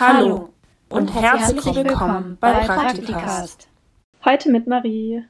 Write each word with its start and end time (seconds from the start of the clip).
Hallo 0.00 0.50
und 0.88 1.08
herzlich 1.08 1.62
willkommen 1.62 2.38
bei 2.40 2.66
Praktikast. 2.66 3.68
Heute 4.24 4.50
mit 4.50 4.66
Marie. 4.66 5.26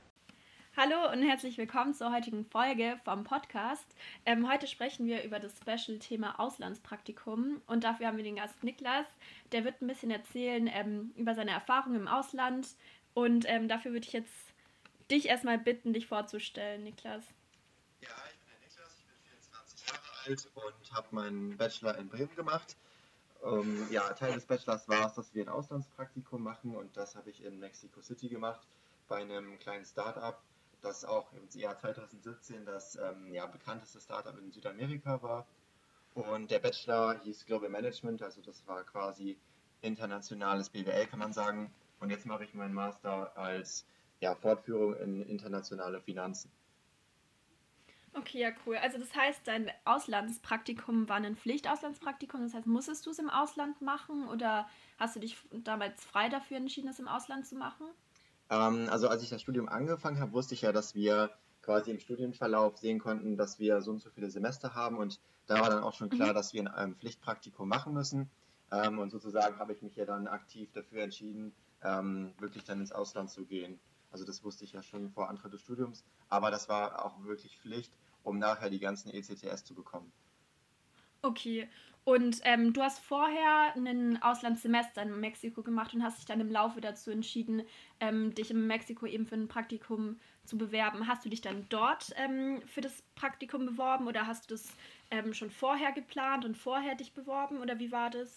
Hallo 0.76 1.10
und 1.10 1.24
herzlich 1.24 1.58
willkommen 1.58 1.92
zur 1.92 2.12
heutigen 2.14 2.44
Folge 2.44 3.00
vom 3.04 3.24
Podcast. 3.24 3.84
Ähm, 4.24 4.48
heute 4.48 4.68
sprechen 4.68 5.06
wir 5.06 5.24
über 5.24 5.40
das 5.40 5.56
Special-Thema 5.56 6.38
Auslandspraktikum 6.38 7.60
und 7.66 7.82
dafür 7.82 8.06
haben 8.06 8.16
wir 8.16 8.22
den 8.22 8.36
Gast 8.36 8.62
Niklas. 8.62 9.08
Der 9.50 9.64
wird 9.64 9.82
ein 9.82 9.88
bisschen 9.88 10.12
erzählen 10.12 10.70
ähm, 10.72 11.10
über 11.16 11.34
seine 11.34 11.50
Erfahrungen 11.50 12.02
im 12.02 12.06
Ausland 12.06 12.68
und 13.12 13.46
ähm, 13.48 13.66
dafür 13.66 13.90
würde 13.90 14.06
ich 14.06 14.12
jetzt 14.12 14.54
dich 15.10 15.26
erstmal 15.26 15.58
bitten, 15.58 15.94
dich 15.94 16.06
vorzustellen, 16.06 16.84
Niklas. 16.84 17.24
Ja, 18.02 18.08
ich 18.30 18.38
bin 18.38 18.48
der 18.48 18.68
Niklas, 18.68 18.96
ich 19.00 19.04
bin 19.04 19.16
24 19.24 19.88
Jahre 19.88 20.28
alt 20.28 20.48
und 20.54 20.92
habe 20.96 21.08
meinen 21.10 21.56
Bachelor 21.56 21.98
in 21.98 22.08
Bremen 22.08 22.36
gemacht. 22.36 22.76
Um, 23.42 23.90
ja, 23.90 24.12
Teil 24.12 24.34
des 24.34 24.44
Bachelors 24.44 24.86
war 24.88 25.06
es, 25.06 25.14
dass 25.14 25.34
wir 25.34 25.44
ein 25.44 25.48
Auslandspraktikum 25.48 26.42
machen 26.42 26.76
und 26.76 26.94
das 26.96 27.16
habe 27.16 27.30
ich 27.30 27.42
in 27.42 27.58
Mexico 27.58 28.02
City 28.02 28.28
gemacht 28.28 28.60
bei 29.08 29.16
einem 29.16 29.58
kleinen 29.58 29.86
Startup, 29.86 30.38
das 30.82 31.06
auch 31.06 31.32
im 31.32 31.48
Jahr 31.58 31.78
2017 31.78 32.66
das 32.66 32.96
ähm, 32.96 33.32
ja, 33.32 33.46
bekannteste 33.46 33.98
Startup 34.00 34.38
in 34.38 34.52
Südamerika 34.52 35.22
war. 35.22 35.46
Und 36.14 36.50
der 36.50 36.58
Bachelor 36.58 37.18
hieß 37.20 37.46
Global 37.46 37.70
Management, 37.70 38.22
also 38.22 38.42
das 38.42 38.66
war 38.66 38.84
quasi 38.84 39.38
internationales 39.80 40.68
BWL, 40.68 41.06
kann 41.06 41.18
man 41.18 41.32
sagen. 41.32 41.72
Und 42.00 42.10
jetzt 42.10 42.26
mache 42.26 42.44
ich 42.44 42.54
meinen 42.54 42.74
Master 42.74 43.36
als 43.36 43.86
ja, 44.20 44.34
Fortführung 44.34 44.96
in 44.96 45.22
internationale 45.22 46.00
Finanzen. 46.00 46.50
Okay, 48.12 48.40
ja, 48.40 48.50
cool. 48.66 48.76
Also 48.76 48.98
das 48.98 49.14
heißt, 49.14 49.40
dein 49.44 49.70
Auslandspraktikum 49.84 51.08
war 51.08 51.16
ein 51.16 51.36
Pflichtauslandspraktikum. 51.36 52.42
Das 52.42 52.54
heißt, 52.54 52.66
musstest 52.66 53.06
du 53.06 53.10
es 53.10 53.18
im 53.18 53.30
Ausland 53.30 53.80
machen 53.80 54.28
oder 54.28 54.68
hast 54.98 55.16
du 55.16 55.20
dich 55.20 55.36
damals 55.52 56.04
frei 56.04 56.28
dafür 56.28 56.56
entschieden, 56.56 56.88
es 56.88 56.98
im 56.98 57.08
Ausland 57.08 57.46
zu 57.46 57.54
machen? 57.54 57.86
Ähm, 58.50 58.88
also 58.90 59.08
als 59.08 59.22
ich 59.22 59.30
das 59.30 59.40
Studium 59.40 59.68
angefangen 59.68 60.18
habe, 60.18 60.32
wusste 60.32 60.54
ich 60.54 60.62
ja, 60.62 60.72
dass 60.72 60.94
wir 60.94 61.30
quasi 61.62 61.90
im 61.92 62.00
Studienverlauf 62.00 62.78
sehen 62.78 62.98
konnten, 62.98 63.36
dass 63.36 63.58
wir 63.60 63.80
so 63.80 63.92
und 63.92 64.00
so 64.00 64.10
viele 64.10 64.30
Semester 64.30 64.74
haben 64.74 64.96
und 64.96 65.20
da 65.46 65.60
war 65.60 65.70
dann 65.70 65.82
auch 65.82 65.94
schon 65.94 66.10
klar, 66.10 66.30
mhm. 66.30 66.34
dass 66.34 66.52
wir 66.52 66.74
ein 66.74 66.94
Pflichtpraktikum 66.96 67.68
machen 67.68 67.92
müssen. 67.92 68.30
Ähm, 68.72 68.98
und 68.98 69.10
sozusagen 69.10 69.58
habe 69.58 69.72
ich 69.72 69.82
mich 69.82 69.96
ja 69.96 70.04
dann 70.04 70.28
aktiv 70.28 70.70
dafür 70.72 71.02
entschieden, 71.02 71.52
ähm, 71.82 72.32
wirklich 72.38 72.64
dann 72.64 72.80
ins 72.80 72.92
Ausland 72.92 73.30
zu 73.30 73.44
gehen. 73.44 73.80
Also 74.12 74.24
das 74.24 74.44
wusste 74.44 74.64
ich 74.64 74.72
ja 74.72 74.82
schon 74.82 75.10
vor 75.10 75.28
Antritt 75.28 75.52
des 75.52 75.60
Studiums, 75.60 76.04
aber 76.28 76.50
das 76.50 76.68
war 76.68 77.04
auch 77.04 77.22
wirklich 77.24 77.58
Pflicht, 77.58 77.92
um 78.22 78.38
nachher 78.38 78.70
die 78.70 78.80
ganzen 78.80 79.10
ECTS 79.10 79.64
zu 79.64 79.74
bekommen. 79.74 80.12
Okay. 81.22 81.68
Und 82.04 82.40
ähm, 82.44 82.72
du 82.72 82.80
hast 82.80 82.98
vorher 82.98 83.74
ein 83.76 84.22
Auslandssemester 84.22 85.02
in 85.02 85.20
Mexiko 85.20 85.62
gemacht 85.62 85.92
und 85.94 86.02
hast 86.02 86.18
dich 86.18 86.24
dann 86.24 86.40
im 86.40 86.50
Laufe 86.50 86.80
dazu 86.80 87.10
entschieden, 87.10 87.62
ähm, 88.00 88.34
dich 88.34 88.50
in 88.50 88.66
Mexiko 88.66 89.04
eben 89.06 89.26
für 89.26 89.34
ein 89.34 89.48
Praktikum 89.48 90.18
zu 90.44 90.56
bewerben. 90.56 91.06
Hast 91.06 91.24
du 91.24 91.28
dich 91.28 91.42
dann 91.42 91.66
dort 91.68 92.12
ähm, 92.16 92.62
für 92.66 92.80
das 92.80 93.02
Praktikum 93.14 93.66
beworben 93.66 94.08
oder 94.08 94.26
hast 94.26 94.50
du 94.50 94.54
das 94.54 94.66
ähm, 95.10 95.34
schon 95.34 95.50
vorher 95.50 95.92
geplant 95.92 96.46
und 96.46 96.56
vorher 96.56 96.94
dich 96.94 97.12
beworben 97.12 97.58
oder 97.58 97.78
wie 97.78 97.92
war 97.92 98.08
das? 98.08 98.34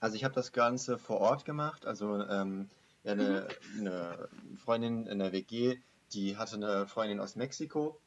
Also 0.00 0.16
ich 0.16 0.24
habe 0.24 0.34
das 0.34 0.52
Ganze 0.52 0.98
vor 0.98 1.20
Ort 1.20 1.44
gemacht. 1.44 1.84
Also 1.84 2.26
ähm, 2.26 2.70
ja, 3.04 3.12
eine, 3.12 3.48
mhm. 3.74 3.86
eine 3.86 4.28
Freundin 4.56 5.06
in 5.06 5.18
der 5.18 5.32
WG, 5.32 5.78
die 6.12 6.38
hatte 6.38 6.56
eine 6.56 6.86
Freundin 6.86 7.20
aus 7.20 7.36
Mexiko 7.36 8.00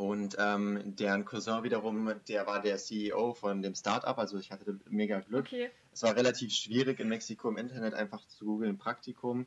und 0.00 0.34
ähm, 0.38 0.96
deren 0.96 1.26
Cousin 1.26 1.62
wiederum, 1.62 2.10
der 2.26 2.46
war 2.46 2.62
der 2.62 2.78
CEO 2.78 3.34
von 3.34 3.60
dem 3.60 3.74
Startup, 3.74 4.16
also 4.16 4.38
ich 4.38 4.50
hatte 4.50 4.80
mega 4.88 5.20
Glück. 5.20 5.44
Okay. 5.44 5.70
Es 5.92 6.02
war 6.02 6.16
relativ 6.16 6.54
schwierig 6.54 7.00
in 7.00 7.08
Mexiko 7.10 7.50
im 7.50 7.58
Internet 7.58 7.92
einfach 7.92 8.26
zu 8.26 8.46
googeln 8.46 8.78
Praktikum. 8.78 9.44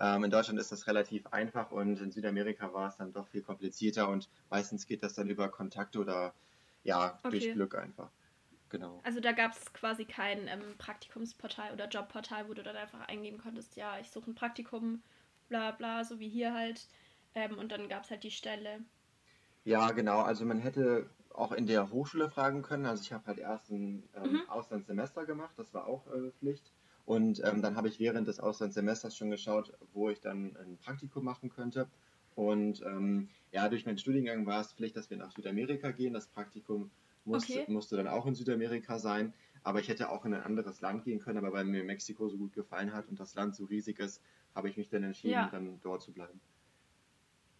Ähm, 0.00 0.24
in 0.24 0.32
Deutschland 0.32 0.58
ist 0.58 0.72
das 0.72 0.88
relativ 0.88 1.28
einfach 1.28 1.70
und 1.70 2.00
in 2.00 2.10
Südamerika 2.10 2.72
war 2.74 2.88
es 2.88 2.96
dann 2.96 3.12
doch 3.12 3.28
viel 3.28 3.42
komplizierter 3.42 4.08
und 4.08 4.28
meistens 4.50 4.88
geht 4.88 5.04
das 5.04 5.14
dann 5.14 5.30
über 5.30 5.48
Kontakte 5.48 6.00
oder 6.00 6.34
ja, 6.82 7.20
okay. 7.22 7.38
durch 7.38 7.52
Glück 7.52 7.76
einfach. 7.76 8.10
Genau. 8.70 9.00
Also 9.04 9.20
da 9.20 9.30
gab 9.30 9.52
es 9.52 9.72
quasi 9.74 10.06
kein 10.06 10.48
ähm, 10.48 10.74
Praktikumsportal 10.76 11.72
oder 11.72 11.86
Jobportal, 11.86 12.48
wo 12.48 12.54
du 12.54 12.64
dann 12.64 12.74
einfach 12.74 13.06
eingeben 13.06 13.38
konntest, 13.38 13.76
ja, 13.76 14.00
ich 14.00 14.10
suche 14.10 14.32
ein 14.32 14.34
Praktikum, 14.34 15.04
bla 15.48 15.70
bla, 15.70 16.02
so 16.02 16.18
wie 16.18 16.28
hier 16.28 16.52
halt. 16.52 16.88
Ähm, 17.36 17.56
und 17.58 17.70
dann 17.70 17.88
gab 17.88 18.02
es 18.02 18.10
halt 18.10 18.24
die 18.24 18.32
Stelle. 18.32 18.80
Ja, 19.64 19.90
genau. 19.92 20.20
Also 20.20 20.44
man 20.44 20.58
hätte 20.58 21.08
auch 21.34 21.52
in 21.52 21.66
der 21.66 21.90
Hochschule 21.90 22.30
fragen 22.30 22.62
können. 22.62 22.86
Also 22.86 23.02
ich 23.02 23.12
habe 23.12 23.26
halt 23.26 23.38
erst 23.38 23.70
ein 23.70 24.04
ähm, 24.14 24.32
mhm. 24.32 24.48
Auslandssemester 24.48 25.26
gemacht, 25.26 25.54
das 25.56 25.74
war 25.74 25.86
auch 25.86 26.06
äh, 26.06 26.30
Pflicht. 26.38 26.72
Und 27.06 27.42
ähm, 27.44 27.60
dann 27.60 27.76
habe 27.76 27.88
ich 27.88 27.98
während 27.98 28.28
des 28.28 28.40
Auslandssemesters 28.40 29.16
schon 29.16 29.30
geschaut, 29.30 29.76
wo 29.92 30.08
ich 30.08 30.20
dann 30.20 30.56
ein 30.56 30.78
Praktikum 30.78 31.24
machen 31.24 31.50
könnte. 31.50 31.88
Und 32.34 32.82
ähm, 32.82 33.28
ja, 33.52 33.68
durch 33.68 33.84
meinen 33.84 33.98
Studiengang 33.98 34.46
war 34.46 34.60
es 34.60 34.72
Pflicht, 34.72 34.96
dass 34.96 35.10
wir 35.10 35.18
nach 35.18 35.32
Südamerika 35.32 35.90
gehen. 35.90 36.14
Das 36.14 36.26
Praktikum 36.26 36.90
musste, 37.24 37.60
okay. 37.60 37.70
musste 37.70 37.96
dann 37.96 38.08
auch 38.08 38.26
in 38.26 38.34
Südamerika 38.34 38.98
sein. 38.98 39.34
Aber 39.62 39.80
ich 39.80 39.88
hätte 39.88 40.10
auch 40.10 40.24
in 40.24 40.34
ein 40.34 40.42
anderes 40.42 40.80
Land 40.80 41.04
gehen 41.04 41.20
können. 41.20 41.38
Aber 41.38 41.52
weil 41.52 41.64
mir 41.64 41.84
Mexiko 41.84 42.28
so 42.28 42.38
gut 42.38 42.54
gefallen 42.54 42.92
hat 42.92 43.08
und 43.08 43.20
das 43.20 43.34
Land 43.34 43.54
so 43.54 43.64
riesig 43.66 43.98
ist, 43.98 44.22
habe 44.54 44.70
ich 44.70 44.76
mich 44.76 44.88
dann 44.88 45.02
entschieden, 45.02 45.34
ja. 45.34 45.48
dann 45.50 45.80
dort 45.82 46.02
zu 46.02 46.12
bleiben. 46.12 46.40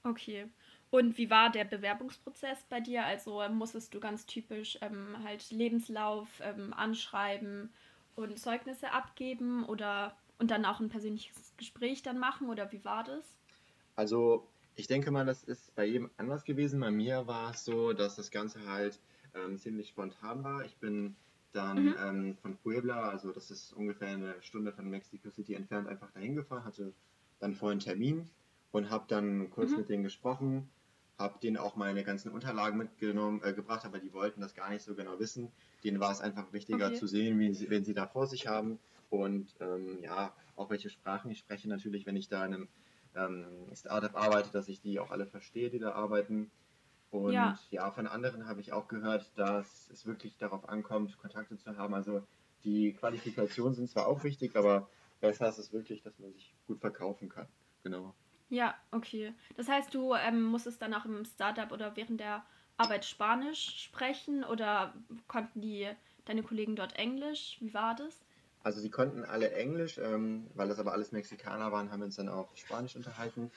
Okay. 0.05 0.47
Und 0.95 1.19
wie 1.19 1.29
war 1.29 1.51
der 1.51 1.65
Bewerbungsprozess 1.65 2.67
bei 2.71 2.79
dir? 2.79 3.05
Also 3.05 3.43
ähm, 3.43 3.57
musstest 3.57 3.93
du 3.93 3.99
ganz 3.99 4.27
typisch 4.27 4.79
ähm, 4.81 5.17
halt 5.25 5.51
Lebenslauf 5.51 6.29
ähm, 6.41 6.73
anschreiben 6.73 7.73
und 8.15 8.39
Zeugnisse 8.39 8.93
abgeben 8.93 9.65
oder 9.65 10.17
und 10.39 10.53
dann 10.53 10.65
auch 10.65 10.79
ein 10.79 10.91
persönliches 10.91 11.53
Gespräch 11.57 12.05
dann 12.05 12.21
machen 12.21 12.49
oder 12.49 12.71
wie 12.71 12.85
war 12.85 13.03
das? 13.03 13.25
Also 13.97 14.47
ich 14.77 14.87
denke 14.87 15.11
mal, 15.11 15.27
das 15.27 15.43
ist 15.43 15.75
bei 15.75 15.85
jedem 15.85 16.11
anders 16.17 16.45
gewesen. 16.45 16.79
Bei 16.79 16.93
mir 16.93 17.27
war 17.27 17.51
es 17.51 17.65
so, 17.65 17.93
dass 17.93 18.15
das 18.15 18.31
Ganze 18.31 18.65
halt 18.65 19.01
ähm, 19.35 19.59
ziemlich 19.59 19.89
spontan 19.89 20.45
war. 20.45 20.65
Ich 20.65 20.77
bin 20.77 21.17
dann 21.51 21.87
mhm. 21.87 21.95
ähm, 22.01 22.37
von 22.41 22.57
Puebla, 22.59 23.09
also 23.09 23.33
das 23.33 23.51
ist 23.51 23.73
ungefähr 23.73 24.11
eine 24.11 24.41
Stunde 24.43 24.73
von 24.73 24.89
Mexico 24.89 25.29
City 25.29 25.55
entfernt, 25.55 25.89
einfach 25.89 26.13
dahin 26.13 26.37
gefahren, 26.37 26.65
hatte 26.65 26.93
dann 27.41 27.57
vorhin 27.57 27.81
einen 27.81 27.85
Termin 27.85 28.31
und 28.71 28.91
habe 28.91 29.07
dann 29.09 29.51
kurz 29.51 29.73
mhm. 29.73 29.79
mit 29.79 29.89
denen 29.89 30.05
gesprochen, 30.05 30.71
habe 31.19 31.39
denen 31.39 31.57
auch 31.57 31.77
meine 31.77 32.03
ganzen 32.05 32.33
Unterlagen 32.33 32.79
mitgenommen, 32.79 33.41
äh, 33.45 33.53
gebracht, 33.53 33.85
aber 33.85 33.99
die 33.99 34.13
wollten 34.13 34.41
das 34.41 34.55
gar 34.55 34.71
nicht 34.71 34.83
so 34.83 34.95
genau 34.95 35.19
wissen. 35.19 35.53
Denen 35.85 36.01
war 36.01 36.11
es 36.11 36.21
einfach 36.21 36.53
wichtiger 36.53 36.87
okay. 36.87 36.97
zu 36.97 37.07
sehen, 37.07 37.39
wie 37.39 37.55
sie, 37.55 37.71
wenn 37.71 37.85
sie 37.85 37.95
da 37.95 38.07
vor 38.07 38.27
sich 38.27 38.47
haben 38.49 38.79
und 39.11 39.55
ähm, 39.61 39.99
ja, 40.03 40.35
auch 40.57 40.71
welche 40.71 40.91
Sprachen 40.91 41.31
ich 41.31 41.39
spreche. 41.39 41.69
Natürlich, 41.69 42.07
wenn 42.07 42.17
ich 42.17 42.29
da 42.29 42.45
in 42.45 42.55
einem 42.55 42.69
ähm, 43.15 43.47
Startup 43.75 44.15
arbeite, 44.17 44.51
dass 44.51 44.69
ich 44.69 44.81
die 44.81 44.99
auch 44.99 45.11
alle 45.11 45.27
verstehe, 45.27 45.71
die 45.71 45.79
da 45.79 45.93
arbeiten. 45.93 46.51
Und 47.11 47.33
ja, 47.33 47.59
ja 47.71 47.91
von 47.93 48.09
anderen 48.09 48.49
habe 48.49 48.61
ich 48.61 48.73
auch 48.73 48.89
gehört, 48.89 49.31
dass 49.37 49.89
es 49.91 50.05
wirklich 50.07 50.37
darauf 50.37 50.69
ankommt, 50.69 51.17
Kontakte 51.19 51.57
zu 51.57 51.77
haben. 51.77 51.95
Also 51.95 52.23
die 52.65 52.93
Qualifikationen 52.93 53.75
sind 53.75 53.89
zwar 53.89 54.09
auch 54.09 54.25
wichtig, 54.25 54.57
aber 54.57 54.89
besser 55.21 55.49
ist 55.49 55.59
es 55.59 55.73
wirklich, 55.73 56.03
dass 56.03 56.19
man 56.19 56.33
sich 56.33 56.55
gut 56.67 56.81
verkaufen 56.81 57.29
kann. 57.29 57.47
Genau. 57.85 58.15
Ja, 58.55 58.73
okay. 58.93 59.35
Das 59.57 59.69
heißt, 59.69 59.93
du 59.93 60.15
ähm, 60.15 60.43
musstest 60.43 60.81
dann 60.81 60.95
auch 60.95 61.05
im 61.05 61.25
Startup 61.25 61.73
oder 61.73 61.97
während 61.97 62.21
der 62.21 62.45
Arbeit 62.77 63.05
Spanisch 63.05 63.83
sprechen 63.83 64.45
oder 64.45 64.95
konnten 65.27 65.61
die 65.61 65.89
deine 66.25 66.45
Kollegen 66.45 66.77
dort 66.77 66.95
Englisch? 66.97 67.57
Wie 67.59 67.75
war 67.75 67.97
das? 67.97 68.21
Also 68.63 68.81
sie 68.81 68.91
konnten 68.91 69.25
alle 69.25 69.53
Englisch, 69.53 69.99
ähm, 69.99 70.47
weil 70.55 70.69
das 70.69 70.79
aber 70.79 70.93
alles 70.93 71.11
Mexikaner 71.11 71.73
waren, 71.73 71.91
haben 71.91 71.99
wir 71.99 72.07
uns 72.07 72.15
dann 72.15 72.29
auch 72.29 72.57
Spanisch 72.57 72.95
unterhalten. 72.95 73.51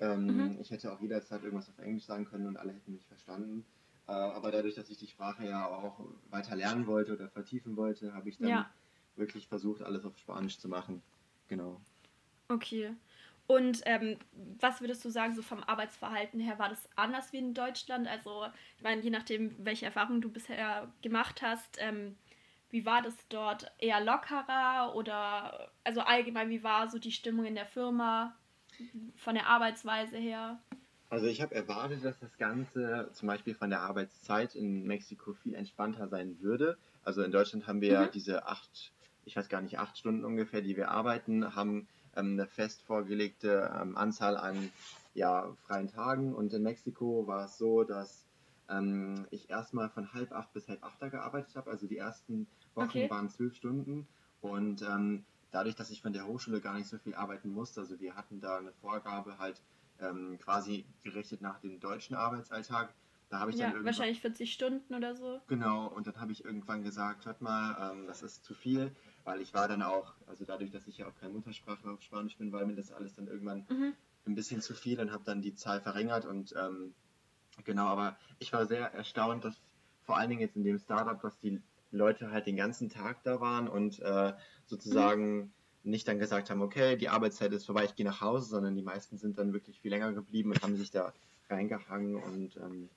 Ähm, 0.00 0.26
mhm. 0.26 0.58
Ich 0.60 0.72
hätte 0.72 0.92
auch 0.92 1.00
jederzeit 1.00 1.44
irgendwas 1.44 1.68
auf 1.68 1.78
Englisch 1.78 2.04
sagen 2.04 2.24
können 2.24 2.48
und 2.48 2.56
alle 2.56 2.72
hätten 2.72 2.92
mich 2.92 3.06
verstanden. 3.06 3.64
Äh, 4.08 4.12
aber 4.12 4.50
dadurch, 4.50 4.74
dass 4.74 4.90
ich 4.90 4.98
die 4.98 5.06
Sprache 5.06 5.46
ja 5.46 5.68
auch 5.68 6.00
weiter 6.30 6.56
lernen 6.56 6.88
wollte 6.88 7.12
oder 7.12 7.28
vertiefen 7.28 7.76
wollte, 7.76 8.12
habe 8.12 8.28
ich 8.28 8.38
dann 8.38 8.48
ja. 8.48 8.70
wirklich 9.14 9.46
versucht, 9.46 9.82
alles 9.82 10.04
auf 10.04 10.18
Spanisch 10.18 10.58
zu 10.58 10.68
machen. 10.68 11.00
Genau. 11.46 11.80
Okay. 12.48 12.96
Und 13.46 13.82
ähm, 13.84 14.18
was 14.60 14.80
würdest 14.80 15.04
du 15.04 15.10
sagen, 15.10 15.34
so 15.34 15.42
vom 15.42 15.62
Arbeitsverhalten 15.62 16.40
her, 16.40 16.58
war 16.58 16.68
das 16.68 16.88
anders 16.96 17.32
wie 17.32 17.38
in 17.38 17.54
Deutschland? 17.54 18.08
Also, 18.08 18.46
ich 18.76 18.82
meine, 18.82 19.02
je 19.02 19.10
nachdem, 19.10 19.54
welche 19.58 19.86
Erfahrungen 19.86 20.20
du 20.20 20.30
bisher 20.30 20.90
gemacht 21.02 21.42
hast, 21.42 21.76
ähm, 21.80 22.16
wie 22.70 22.86
war 22.86 23.02
das 23.02 23.14
dort? 23.28 23.70
Eher 23.78 24.00
lockerer 24.02 24.94
oder, 24.94 25.70
also 25.84 26.00
allgemein, 26.00 26.48
wie 26.48 26.62
war 26.62 26.88
so 26.88 26.98
die 26.98 27.12
Stimmung 27.12 27.44
in 27.44 27.54
der 27.54 27.66
Firma? 27.66 28.34
von 29.16 29.34
der 29.34 29.46
Arbeitsweise 29.46 30.16
her? 30.16 30.60
Also 31.10 31.26
ich 31.26 31.42
habe 31.42 31.54
erwartet, 31.54 32.04
dass 32.04 32.18
das 32.20 32.36
Ganze 32.38 33.10
zum 33.12 33.28
Beispiel 33.28 33.54
von 33.54 33.70
der 33.70 33.80
Arbeitszeit 33.80 34.54
in 34.54 34.84
Mexiko 34.84 35.34
viel 35.34 35.54
entspannter 35.54 36.08
sein 36.08 36.40
würde. 36.40 36.78
Also 37.04 37.22
in 37.22 37.32
Deutschland 37.32 37.66
haben 37.66 37.80
wir 37.80 38.00
mhm. 38.00 38.10
diese 38.12 38.46
acht, 38.46 38.92
ich 39.24 39.36
weiß 39.36 39.48
gar 39.48 39.60
nicht, 39.60 39.78
acht 39.78 39.98
Stunden 39.98 40.24
ungefähr, 40.24 40.62
die 40.62 40.76
wir 40.76 40.90
arbeiten, 40.90 41.54
haben 41.54 41.86
eine 42.14 42.46
fest 42.46 42.82
vorgelegte 42.82 43.72
ähm, 43.80 43.96
Anzahl 43.96 44.36
an 44.36 44.70
ja, 45.14 45.54
freien 45.66 45.88
Tagen. 45.88 46.34
Und 46.34 46.52
in 46.52 46.62
Mexiko 46.62 47.26
war 47.26 47.46
es 47.46 47.58
so, 47.58 47.84
dass 47.84 48.24
ähm, 48.68 49.26
ich 49.30 49.50
erstmal 49.50 49.90
von 49.90 50.12
halb 50.12 50.32
acht 50.32 50.52
bis 50.52 50.68
halb 50.68 50.82
acht 50.82 51.00
da 51.00 51.08
gearbeitet 51.08 51.56
habe. 51.56 51.70
Also 51.70 51.86
die 51.86 51.98
ersten 51.98 52.46
Wochen 52.74 52.88
okay. 52.88 53.10
waren 53.10 53.28
zwölf 53.28 53.54
Stunden 53.54 54.06
Und 54.40 54.82
ähm, 54.82 55.24
dadurch, 55.50 55.76
dass 55.76 55.90
ich 55.90 56.02
von 56.02 56.12
der 56.12 56.26
Hochschule 56.26 56.60
gar 56.60 56.74
nicht 56.74 56.88
so 56.88 56.98
viel 56.98 57.14
arbeiten 57.14 57.52
musste, 57.52 57.80
also 57.80 58.00
wir 58.00 58.14
hatten 58.16 58.40
da 58.40 58.58
eine 58.58 58.72
Vorgabe 58.72 59.38
halt 59.38 59.60
ähm, 60.00 60.38
quasi 60.38 60.84
gerichtet 61.02 61.42
nach 61.42 61.60
dem 61.60 61.80
deutschen 61.80 62.16
Arbeitsalltag. 62.16 62.94
Da 63.28 63.38
habe 63.38 63.50
ich 63.50 63.56
ja, 63.56 63.66
dann 63.66 63.76
irgendwann, 63.76 63.94
wahrscheinlich 63.94 64.20
40 64.20 64.52
Stunden 64.52 64.94
oder 64.94 65.14
so. 65.14 65.40
Genau, 65.46 65.86
und 65.86 66.06
dann 66.06 66.20
habe 66.20 66.32
ich 66.32 66.44
irgendwann 66.44 66.82
gesagt, 66.82 67.24
hört 67.24 67.40
mal, 67.40 67.92
ähm, 67.92 68.06
das 68.06 68.22
ist 68.22 68.44
zu 68.44 68.52
viel, 68.52 68.94
weil 69.24 69.40
ich 69.40 69.54
war 69.54 69.68
dann 69.68 69.82
auch, 69.82 70.14
also 70.26 70.44
dadurch, 70.44 70.70
dass 70.70 70.86
ich 70.86 70.98
ja 70.98 71.08
auch 71.08 71.14
keine 71.14 71.32
Muttersprache 71.34 71.88
auf 71.90 72.02
Spanisch 72.02 72.38
bin, 72.38 72.52
war 72.52 72.64
mir 72.66 72.74
das 72.76 72.90
alles 72.92 73.14
dann 73.14 73.28
irgendwann 73.28 73.68
Mhm. 73.70 73.96
ein 74.24 74.34
bisschen 74.34 74.60
zu 74.62 74.74
viel 74.74 75.00
und 75.00 75.12
habe 75.12 75.24
dann 75.24 75.42
die 75.42 75.54
Zahl 75.54 75.80
verringert 75.82 76.26
und 76.26 76.54
ähm, 76.56 76.96
genau, 77.64 77.86
aber 77.86 78.18
ich 78.38 78.52
war 78.52 78.66
sehr 78.66 78.92
erstaunt, 78.92 79.44
dass 79.44 79.62
vor 80.02 80.16
allen 80.18 80.30
Dingen 80.30 80.40
jetzt 80.42 80.56
in 80.56 80.64
dem 80.64 80.78
Startup, 80.78 81.20
dass 81.20 81.38
die 81.38 81.62
Leute 81.90 82.30
halt 82.30 82.46
den 82.46 82.56
ganzen 82.56 82.88
Tag 82.88 83.22
da 83.24 83.40
waren 83.40 83.68
und 83.68 84.00
äh, 84.00 84.34
sozusagen 84.66 85.54
nicht 85.82 86.08
dann 86.08 86.18
gesagt 86.18 86.50
haben, 86.50 86.62
okay, 86.62 86.96
die 86.96 87.08
Arbeitszeit 87.08 87.52
ist 87.52 87.66
vorbei, 87.66 87.84
ich 87.84 87.94
gehe 87.96 88.06
nach 88.06 88.20
Hause, 88.20 88.48
sondern 88.48 88.76
die 88.76 88.82
meisten 88.82 89.18
sind 89.18 89.38
dann 89.38 89.52
wirklich 89.52 89.80
viel 89.80 89.90
länger 89.90 90.12
geblieben 90.12 90.50
und 90.52 90.62
haben 90.62 90.76
sich 90.76 90.90
da 90.90 91.14
reingehangen 91.48 92.16
und 92.16 92.56
ähm, 92.56 92.90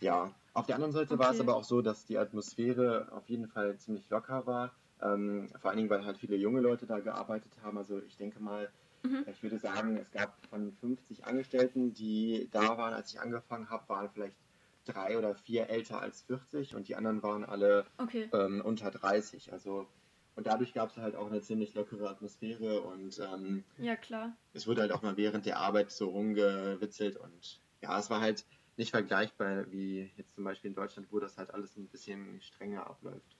ja, 0.00 0.40
auf 0.52 0.66
der 0.66 0.76
anderen 0.76 0.92
Seite 0.92 1.18
war 1.18 1.30
es 1.30 1.40
Okay. 1.40 1.40
aber 1.40 1.56
auch 1.56 1.64
so, 1.64 1.82
dass 1.82 2.06
die 2.06 2.18
Atmosphäre 2.18 3.12
auf 3.12 3.28
jeden 3.28 3.48
Fall 3.48 3.78
ziemlich 3.78 4.08
locker 4.08 4.46
war. 4.46 4.76
Ähm, 5.02 5.50
vor 5.60 5.70
allen 5.70 5.78
Dingen, 5.78 5.90
weil 5.90 6.04
halt 6.04 6.18
viele 6.18 6.36
junge 6.36 6.60
Leute 6.60 6.86
da 6.86 7.00
gearbeitet 7.00 7.58
haben. 7.62 7.78
Also 7.78 8.00
ich 8.02 8.16
denke 8.16 8.40
mal, 8.40 8.70
Mhm. 9.04 9.24
ich 9.26 9.42
würde 9.42 9.58
sagen, 9.58 9.96
es 9.96 10.10
gab 10.10 10.34
von 10.48 10.72
50 10.72 11.24
Angestellten, 11.26 11.92
die 11.94 12.48
da 12.50 12.78
waren, 12.78 12.94
als 12.94 13.12
ich 13.12 13.20
angefangen 13.20 13.68
habe, 13.70 13.88
waren 13.88 14.10
vielleicht 14.10 14.36
drei 14.84 15.18
oder 15.18 15.34
vier 15.34 15.68
älter 15.68 16.00
als 16.00 16.22
40 16.22 16.74
und 16.74 16.88
die 16.88 16.96
anderen 16.96 17.22
waren 17.22 17.44
alle 17.44 17.86
Okay. 17.98 18.28
ähm, 18.32 18.62
unter 18.64 18.90
30. 18.90 19.52
Also 19.52 19.86
und 20.34 20.46
dadurch 20.46 20.74
gab 20.74 20.90
es 20.90 20.96
halt 20.98 21.16
auch 21.16 21.28
eine 21.28 21.40
ziemlich 21.40 21.74
lockere 21.74 22.08
Atmosphäre 22.10 22.82
und 22.82 23.18
ähm, 23.18 23.64
Ja, 23.78 23.96
klar. 23.96 24.36
es 24.52 24.66
wurde 24.66 24.82
halt 24.82 24.92
auch 24.92 25.02
mal 25.02 25.16
während 25.16 25.46
der 25.46 25.58
Arbeit 25.58 25.90
so 25.90 26.08
rumgewitzelt 26.10 27.16
und 27.16 27.62
ja, 27.82 27.98
es 27.98 28.10
war 28.10 28.20
halt 28.20 28.44
nicht 28.76 28.90
vergleichbar 28.90 29.70
wie 29.70 30.12
jetzt 30.16 30.34
zum 30.34 30.44
Beispiel 30.44 30.68
in 30.70 30.74
Deutschland, 30.74 31.10
wo 31.10 31.18
das 31.20 31.38
halt 31.38 31.52
alles 31.54 31.76
ein 31.76 31.88
bisschen 31.88 32.40
strenger 32.42 32.86
abläuft. 32.86 33.35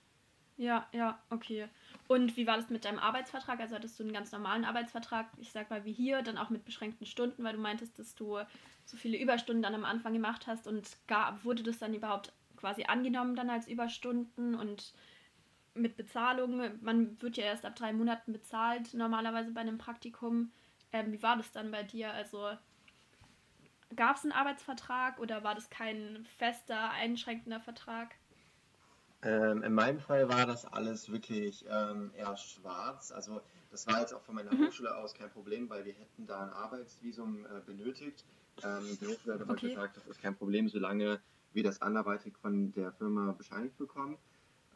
Ja, 0.57 0.87
ja, 0.91 1.19
okay. 1.29 1.67
Und 2.07 2.35
wie 2.35 2.47
war 2.47 2.57
das 2.57 2.69
mit 2.69 2.83
deinem 2.85 2.97
Arbeitsvertrag? 2.97 3.59
Also 3.59 3.75
hattest 3.75 3.99
du 3.99 4.03
einen 4.03 4.13
ganz 4.13 4.31
normalen 4.31 4.65
Arbeitsvertrag, 4.65 5.27
ich 5.37 5.51
sag 5.51 5.69
mal 5.69 5.85
wie 5.85 5.91
hier, 5.93 6.23
dann 6.23 6.37
auch 6.37 6.49
mit 6.49 6.65
beschränkten 6.65 7.05
Stunden, 7.05 7.43
weil 7.43 7.53
du 7.53 7.59
meintest, 7.61 7.99
dass 7.99 8.15
du 8.15 8.39
so 8.85 8.97
viele 8.97 9.17
Überstunden 9.19 9.61
dann 9.61 9.75
am 9.75 9.85
Anfang 9.85 10.13
gemacht 10.13 10.47
hast 10.47 10.67
und 10.67 10.97
gar, 11.07 11.43
wurde 11.43 11.61
das 11.61 11.77
dann 11.77 11.93
überhaupt 11.93 12.33
quasi 12.55 12.85
angenommen 12.85 13.35
dann 13.35 13.51
als 13.51 13.67
Überstunden 13.67 14.55
und 14.55 14.93
mit 15.75 15.95
Bezahlung? 15.95 16.81
Man 16.81 17.21
wird 17.21 17.37
ja 17.37 17.43
erst 17.45 17.65
ab 17.65 17.75
drei 17.75 17.93
Monaten 17.93 18.33
bezahlt, 18.33 18.95
normalerweise 18.95 19.51
bei 19.51 19.61
einem 19.61 19.77
Praktikum. 19.77 20.51
Ähm, 20.91 21.11
wie 21.11 21.21
war 21.21 21.37
das 21.37 21.51
dann 21.51 21.69
bei 21.69 21.83
dir? 21.83 22.11
Also 22.13 22.49
gab 23.95 24.15
es 24.15 24.23
einen 24.23 24.31
Arbeitsvertrag 24.31 25.19
oder 25.19 25.43
war 25.43 25.53
das 25.53 25.69
kein 25.69 26.25
fester, 26.37 26.89
einschränkender 26.91 27.59
Vertrag? 27.59 28.15
Ähm, 29.23 29.63
in 29.63 29.73
meinem 29.73 29.99
Fall 29.99 30.29
war 30.29 30.45
das 30.45 30.65
alles 30.65 31.11
wirklich 31.11 31.65
ähm, 31.67 32.11
eher 32.13 32.37
schwarz. 32.37 33.11
Also 33.11 33.41
das 33.71 33.87
war 33.87 33.99
jetzt 34.01 34.13
auch 34.13 34.21
von 34.21 34.35
meiner 34.35 34.51
Mhm. 34.51 34.57
Hochschule 34.57 34.95
aus 34.95 35.13
kein 35.15 35.31
Problem, 35.31 35.69
weil 35.69 35.85
wir 35.85 35.93
hätten 35.93 36.27
da 36.27 36.43
ein 36.43 36.49
Arbeitsvisum 36.51 37.45
äh, 37.45 37.61
benötigt. 37.65 38.25
Ähm, 38.61 38.97
die 38.99 39.07
Hochschule 39.07 39.33
hat 39.33 39.41
aber 39.41 39.53
Okay. 39.53 39.69
gesagt, 39.69 39.97
das 39.97 40.05
ist 40.05 40.19
kein 40.21 40.35
Problem, 40.35 40.67
solange 40.69 41.21
wir 41.51 41.63
das 41.63 41.81
anderweitig 41.81 42.37
von 42.37 42.71
der 42.73 42.91
Firma 42.93 43.31
bescheinigt 43.31 43.77
bekommen. 43.77 44.19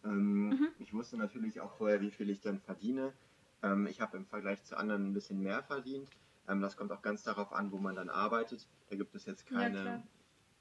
Ähm, 0.03 0.51
Mhm. 0.51 0.69
Ich 0.79 0.93
wusste 0.93 1.17
natürlich 1.17 1.61
auch 1.61 1.77
vorher, 1.77 2.01
wie 2.01 2.11
viel 2.11 2.29
ich 2.29 2.41
dann 2.41 2.59
verdiene. 2.59 3.13
Ähm, 3.61 3.85
ich 3.87 4.01
habe 4.01 4.17
im 4.17 4.25
Vergleich 4.25 4.63
zu 4.63 4.75
anderen 4.77 5.07
ein 5.09 5.13
bisschen 5.13 5.39
mehr 5.41 5.63
verdient. 5.63 6.13
Ähm, 6.47 6.61
das 6.61 6.75
kommt 6.77 6.91
auch 6.91 7.03
ganz 7.03 7.23
darauf 7.23 7.51
an, 7.53 7.71
wo 7.71 7.77
man 7.79 7.95
dann 7.95 8.09
arbeitet. 8.09 8.67
Da 8.87 8.95
gibt 8.95 9.15
es 9.15 9.25
jetzt 9.25 9.45
Ja, 9.49 9.69
keine, 9.69 9.69
klar. 9.69 10.07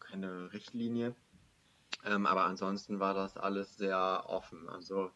keine 0.01 0.53
Richtlinie. 0.53 1.17
Ähm, 2.05 2.27
aber 2.27 2.45
ansonsten 2.45 3.01
war 3.01 3.15
das 3.15 3.37
alles 3.37 3.77
sehr 3.77 4.25
offen. 4.29 4.69
Also 4.69 5.13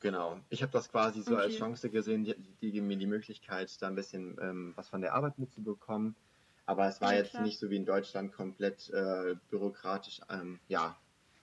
genau. 0.00 0.40
Ich 0.48 0.62
habe 0.62 0.72
das 0.72 0.90
quasi 0.90 1.22
so 1.22 1.36
als 1.36 1.54
Okay. 1.54 1.54
Chance 1.54 1.90
gesehen, 1.90 2.24
die, 2.24 2.34
die 2.60 2.72
geben 2.72 2.86
mir 2.86 2.96
die 2.96 3.06
Möglichkeit, 3.06 3.80
da 3.82 3.88
ein 3.88 3.94
bisschen 3.94 4.38
ähm, 4.40 4.72
was 4.76 4.88
von 4.88 5.00
der 5.00 5.14
Arbeit 5.14 5.38
mitzubekommen. 5.38 6.16
Aber 6.66 6.86
es 6.86 7.00
war 7.00 7.14
Ja, 7.14 7.16
jetzt 7.16 7.38
klar. 7.38 7.38
nicht 7.38 7.58
so 7.58 7.70
wie 7.70 7.76
in 7.76 7.86
Deutschland 7.86 8.32
komplett 8.32 8.90
äh, 8.90 9.36
bürokratisch 9.48 10.20
ähm, 10.28 10.60
ja, 10.68 11.00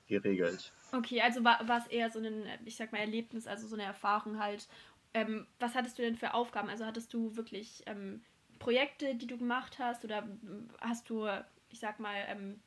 geregelt. 0.08 0.74
Okay, 0.92 1.22
also 1.22 1.44
war, 1.44 1.68
war 1.68 1.80
es 1.80 1.88
eher 1.88 2.10
so 2.10 2.20
ein, 2.20 2.46
ich 2.66 2.78
sag 2.78 2.92
mal, 2.92 3.00
Erlebnis, 3.00 3.46
also 3.48 3.68
so 3.68 3.76
eine 3.76 3.84
Erfahrung 3.84 4.40
halt. 4.40 4.68
Ähm, 5.14 5.48
was 5.60 5.76
hattest 5.76 5.98
du 5.98 6.02
denn 6.02 6.16
für 6.16 6.34
Aufgaben? 6.34 6.70
Also 6.70 6.86
hattest 6.86 7.14
du 7.14 7.36
wirklich 7.36 7.84
ähm, 7.88 8.24
Projekte, 8.60 9.16
die 9.16 9.28
du 9.28 9.38
gemacht 9.38 9.80
hast 9.80 10.06
oder 10.06 10.20
ähm, 10.20 10.70
hast 10.80 11.10
du, 11.10 11.28
ich 11.70 11.80
sag 11.80 12.00
mal, 12.00 12.16
ähm, 12.28 12.62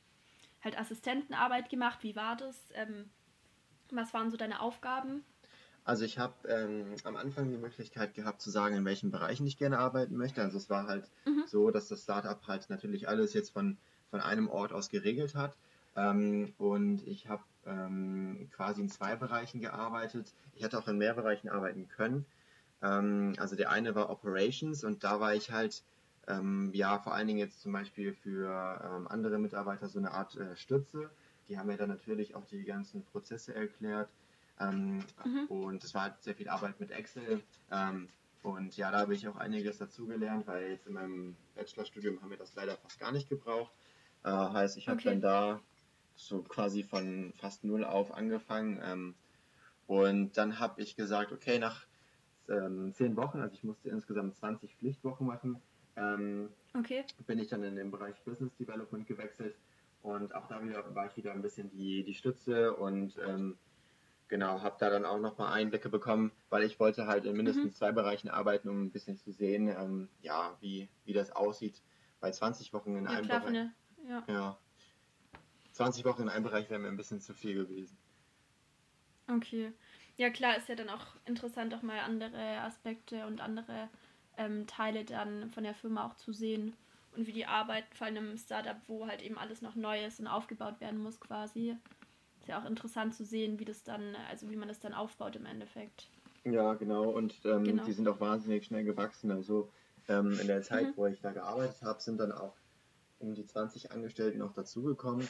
halt 0.63 0.77
Assistentenarbeit 0.79 1.69
gemacht? 1.69 2.03
Wie 2.03 2.15
war 2.15 2.35
das? 2.35 2.69
Ähm, 2.73 3.09
was 3.91 4.13
waren 4.13 4.31
so 4.31 4.37
deine 4.37 4.61
Aufgaben? 4.61 5.23
Also 5.83 6.05
ich 6.05 6.19
habe 6.19 6.47
ähm, 6.47 6.95
am 7.03 7.15
Anfang 7.15 7.49
die 7.49 7.57
Möglichkeit 7.57 8.13
gehabt 8.13 8.41
zu 8.41 8.51
sagen, 8.51 8.75
in 8.75 8.85
welchen 8.85 9.11
Bereichen 9.11 9.47
ich 9.47 9.57
gerne 9.57 9.79
arbeiten 9.79 10.15
möchte. 10.15 10.41
Also 10.41 10.57
es 10.57 10.69
war 10.69 10.87
halt 10.87 11.09
Mhm. 11.25 11.45
so, 11.45 11.71
dass 11.71 11.87
das 11.87 12.03
Startup 12.03 12.39
halt 12.47 12.69
natürlich 12.69 13.07
alles 13.09 13.33
jetzt 13.33 13.51
von, 13.51 13.77
von 14.11 14.21
einem 14.21 14.47
Ort 14.49 14.73
aus 14.73 14.89
geregelt 14.89 15.35
hat. 15.35 15.57
Ähm, 15.95 16.53
und 16.57 17.05
ich 17.07 17.27
habe 17.27 17.43
ähm, 17.65 18.49
quasi 18.51 18.81
in 18.81 18.89
zwei 18.89 19.15
Bereichen 19.15 19.59
gearbeitet. 19.59 20.33
Ich 20.55 20.63
hätte 20.63 20.77
auch 20.77 20.87
in 20.87 20.97
mehr 20.97 21.15
Bereichen 21.15 21.49
arbeiten 21.49 21.87
können. 21.89 22.25
Ähm, 22.83 23.33
also 23.39 23.55
der 23.55 23.71
eine 23.71 23.95
war 23.95 24.09
Operations 24.09 24.83
und 24.83 25.03
da 25.03 25.19
war 25.19 25.33
ich 25.33 25.51
halt 25.51 25.83
ähm, 26.27 26.71
ja 26.73 26.99
vor 26.99 27.13
allen 27.13 27.27
Dingen 27.27 27.39
jetzt 27.39 27.61
zum 27.61 27.71
Beispiel 27.73 28.13
für 28.13 28.81
ähm, 28.83 29.07
andere 29.07 29.39
Mitarbeiter 29.39 29.89
so 29.89 29.99
eine 29.99 30.11
Art 30.11 30.35
äh, 30.35 30.55
Stütze. 30.55 31.11
Die 31.47 31.57
haben 31.57 31.67
mir 31.67 31.77
dann 31.77 31.89
natürlich 31.89 32.35
auch 32.35 32.45
die 32.45 32.63
ganzen 32.63 33.05
Prozesse 33.05 33.53
erklärt. 33.55 34.13
Ähm, 34.59 35.11
Mhm. 35.25 35.47
Und 35.47 35.83
es 35.83 35.93
war 35.93 36.03
halt 36.03 36.21
sehr 36.23 36.35
viel 36.35 36.47
Arbeit 36.49 36.79
mit 36.79 36.91
Excel. 36.91 37.43
Ähm, 37.69 38.13
und 38.41 38.75
ja, 38.77 38.91
da 38.91 38.99
habe 38.99 39.13
ich 39.15 39.27
auch 39.27 39.35
einiges 39.35 39.77
dazugelernt, 39.77 40.47
weil 40.47 40.69
jetzt 40.71 40.87
in 40.87 40.93
meinem 40.93 41.37
Bachelorstudium 41.55 42.21
haben 42.21 42.29
wir 42.29 42.37
das 42.37 42.55
leider 42.55 42.77
fast 42.77 42.99
gar 42.99 43.11
nicht 43.11 43.29
gebraucht. 43.29 43.73
Äh, 44.23 44.29
heißt, 44.31 44.77
ich 44.77 44.87
habe 44.87 44.99
Okay. 44.99 45.03
dann 45.03 45.21
da 45.21 45.61
so 46.15 46.43
quasi 46.43 46.83
von 46.83 47.33
fast 47.35 47.63
null 47.63 47.83
auf 47.83 48.13
angefangen. 48.13 48.79
Ähm, 48.83 49.15
und 49.87 50.37
dann 50.37 50.59
habe 50.59 50.81
ich 50.81 50.95
gesagt, 50.95 51.31
okay, 51.31 51.59
nach 51.59 51.87
ähm, 52.49 52.93
zehn 52.93 53.15
Wochen, 53.17 53.39
also 53.41 53.53
ich 53.55 53.63
musste 53.63 53.89
insgesamt 53.89 54.35
20 54.35 54.75
Pflichtwochen 54.77 55.27
machen, 55.27 55.61
ähm, 55.95 56.49
Okay. 56.75 57.03
bin 57.27 57.39
ich 57.39 57.47
dann 57.49 57.63
in 57.63 57.75
den 57.75 57.91
Bereich 57.91 58.15
Business 58.23 58.55
Development 58.57 59.05
gewechselt 59.07 59.55
und 60.01 60.33
auch 60.35 60.47
da 60.47 60.63
wieder, 60.63 60.95
war 60.95 61.07
ich 61.07 61.17
wieder 61.17 61.31
ein 61.31 61.41
bisschen 61.41 61.69
die, 61.69 62.03
die 62.03 62.13
Stütze 62.13 62.75
und 62.75 63.17
ähm, 63.25 63.57
genau, 64.27 64.61
habe 64.61 64.77
da 64.79 64.89
dann 64.89 65.05
auch 65.05 65.19
nochmal 65.19 65.53
Einblicke 65.53 65.89
bekommen, 65.89 66.31
weil 66.49 66.63
ich 66.63 66.79
wollte 66.79 67.07
halt 67.07 67.25
in 67.25 67.35
mindestens 67.35 67.73
Mhm. 67.73 67.75
zwei 67.75 67.91
Bereichen 67.91 68.29
arbeiten, 68.29 68.69
um 68.69 68.83
ein 68.85 68.91
bisschen 68.91 69.17
zu 69.17 69.31
sehen, 69.31 69.67
ähm, 69.67 70.09
ja, 70.21 70.57
wie, 70.61 70.89
wie 71.05 71.13
das 71.13 71.31
aussieht. 71.31 71.81
Bei 72.19 72.31
20 72.31 72.73
Wochen 72.73 72.95
in 72.95 73.05
Ja, 73.05 73.17
einem 73.17 73.27
klar, 73.27 73.41
Bereich. 73.41 73.53
der, 73.53 73.73
ja. 74.09 74.23
Ja. 74.27 74.57
20 75.73 76.05
Wochen 76.05 76.23
in 76.23 76.29
einem 76.29 76.43
Bereich 76.43 76.69
wäre 76.69 76.79
mir 76.79 76.87
ein 76.87 76.97
bisschen 76.97 77.21
zu 77.21 77.33
viel 77.33 77.55
gewesen. 77.55 77.97
Okay. 79.27 79.73
Ja, 80.17 80.29
klar, 80.29 80.57
ist 80.57 80.67
ja 80.69 80.75
dann 80.75 80.89
auch 80.89 81.15
interessant, 81.25 81.73
auch 81.73 81.81
mal 81.81 81.99
andere 81.99 82.59
Aspekte 82.61 83.25
und 83.25 83.41
andere 83.41 83.89
ähm, 84.41 84.67
Teile 84.67 85.03
dann 85.05 85.49
von 85.51 85.63
der 85.63 85.73
Firma 85.73 86.05
auch 86.05 86.15
zu 86.15 86.33
sehen 86.33 86.73
und 87.15 87.27
wie 87.27 87.33
die 87.33 87.45
arbeiten, 87.45 87.87
vor 87.93 88.07
allem 88.07 88.31
im 88.31 88.37
Startup, 88.37 88.77
wo 88.87 89.07
halt 89.07 89.21
eben 89.21 89.37
alles 89.37 89.61
noch 89.61 89.75
neu 89.75 90.03
ist 90.05 90.19
und 90.19 90.27
aufgebaut 90.27 90.79
werden 90.79 91.01
muss 91.01 91.19
quasi. 91.19 91.75
Ist 92.39 92.47
ja 92.47 92.59
auch 92.59 92.65
interessant 92.65 93.13
zu 93.13 93.23
sehen, 93.23 93.59
wie 93.59 93.65
das 93.65 93.83
dann, 93.83 94.15
also 94.29 94.49
wie 94.49 94.55
man 94.55 94.67
das 94.67 94.79
dann 94.79 94.93
aufbaut 94.93 95.35
im 95.35 95.45
Endeffekt. 95.45 96.07
Ja, 96.43 96.73
genau. 96.73 97.09
Und 97.09 97.35
ähm, 97.45 97.63
Genau. 97.63 97.83
die 97.83 97.91
sind 97.93 98.07
auch 98.07 98.19
wahnsinnig 98.19 98.65
schnell 98.65 98.83
gewachsen. 98.83 99.31
Also 99.31 99.69
ähm, 100.07 100.39
in 100.39 100.47
der 100.47 100.61
Zeit, 100.63 100.87
Mhm. 100.87 100.93
wo 100.95 101.05
ich 101.05 101.21
da 101.21 101.31
gearbeitet 101.31 101.81
habe, 101.83 102.01
sind 102.01 102.19
dann 102.19 102.31
auch 102.31 102.53
um 103.19 103.35
die 103.35 103.45
20 103.45 103.91
Angestellten 103.91 104.39
noch 104.39 104.53
dazugekommen. 104.53 105.27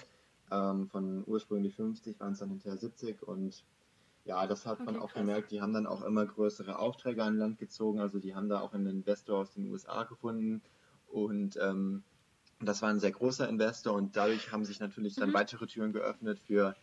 Ähm, 0.51 0.87
von 0.87 1.23
ursprünglich 1.27 1.75
50 1.75 2.19
waren 2.19 2.33
es 2.33 2.39
dann 2.39 2.49
hinterher 2.49 2.77
70 2.77 3.23
und 3.23 3.63
ja, 4.23 4.45
das 4.47 4.65
hat 4.65 4.85
man 4.85 4.95
Okay, 4.95 4.99
auch 4.99 5.13
krass. 5.13 5.29
gemerkt. 5.31 5.51
Die 5.51 5.61
haben 5.61 5.73
dann 5.73 5.87
auch 5.87 6.03
immer 6.03 6.25
größere 6.25 6.77
Aufträge 6.79 7.23
an 7.23 7.37
Land 7.37 7.57
gezogen. 7.57 7.99
Also 7.99 8.19
die 8.19 8.35
haben 8.35 8.49
da 8.49 8.59
auch 8.61 8.73
einen 8.73 8.87
Investor 8.87 9.39
aus 9.39 9.51
den 9.53 9.65
USA 9.65 10.03
gefunden 10.03 10.63
und 11.07 11.57
ähm, 11.61 12.05
das 12.59 12.81
war 12.81 12.89
ein 12.89 12.99
sehr 12.99 13.11
großer 13.11 13.49
Investor 13.49 13.93
und 13.95 14.15
dadurch 14.15 14.51
haben 14.51 14.65
sich 14.65 14.79
natürlich 14.79 15.17
dann 15.17 15.33
Mhm. 15.33 15.33
weitere 15.33 15.65
Türen 15.67 15.93
geöffnet 15.93 16.39
für 16.39 16.77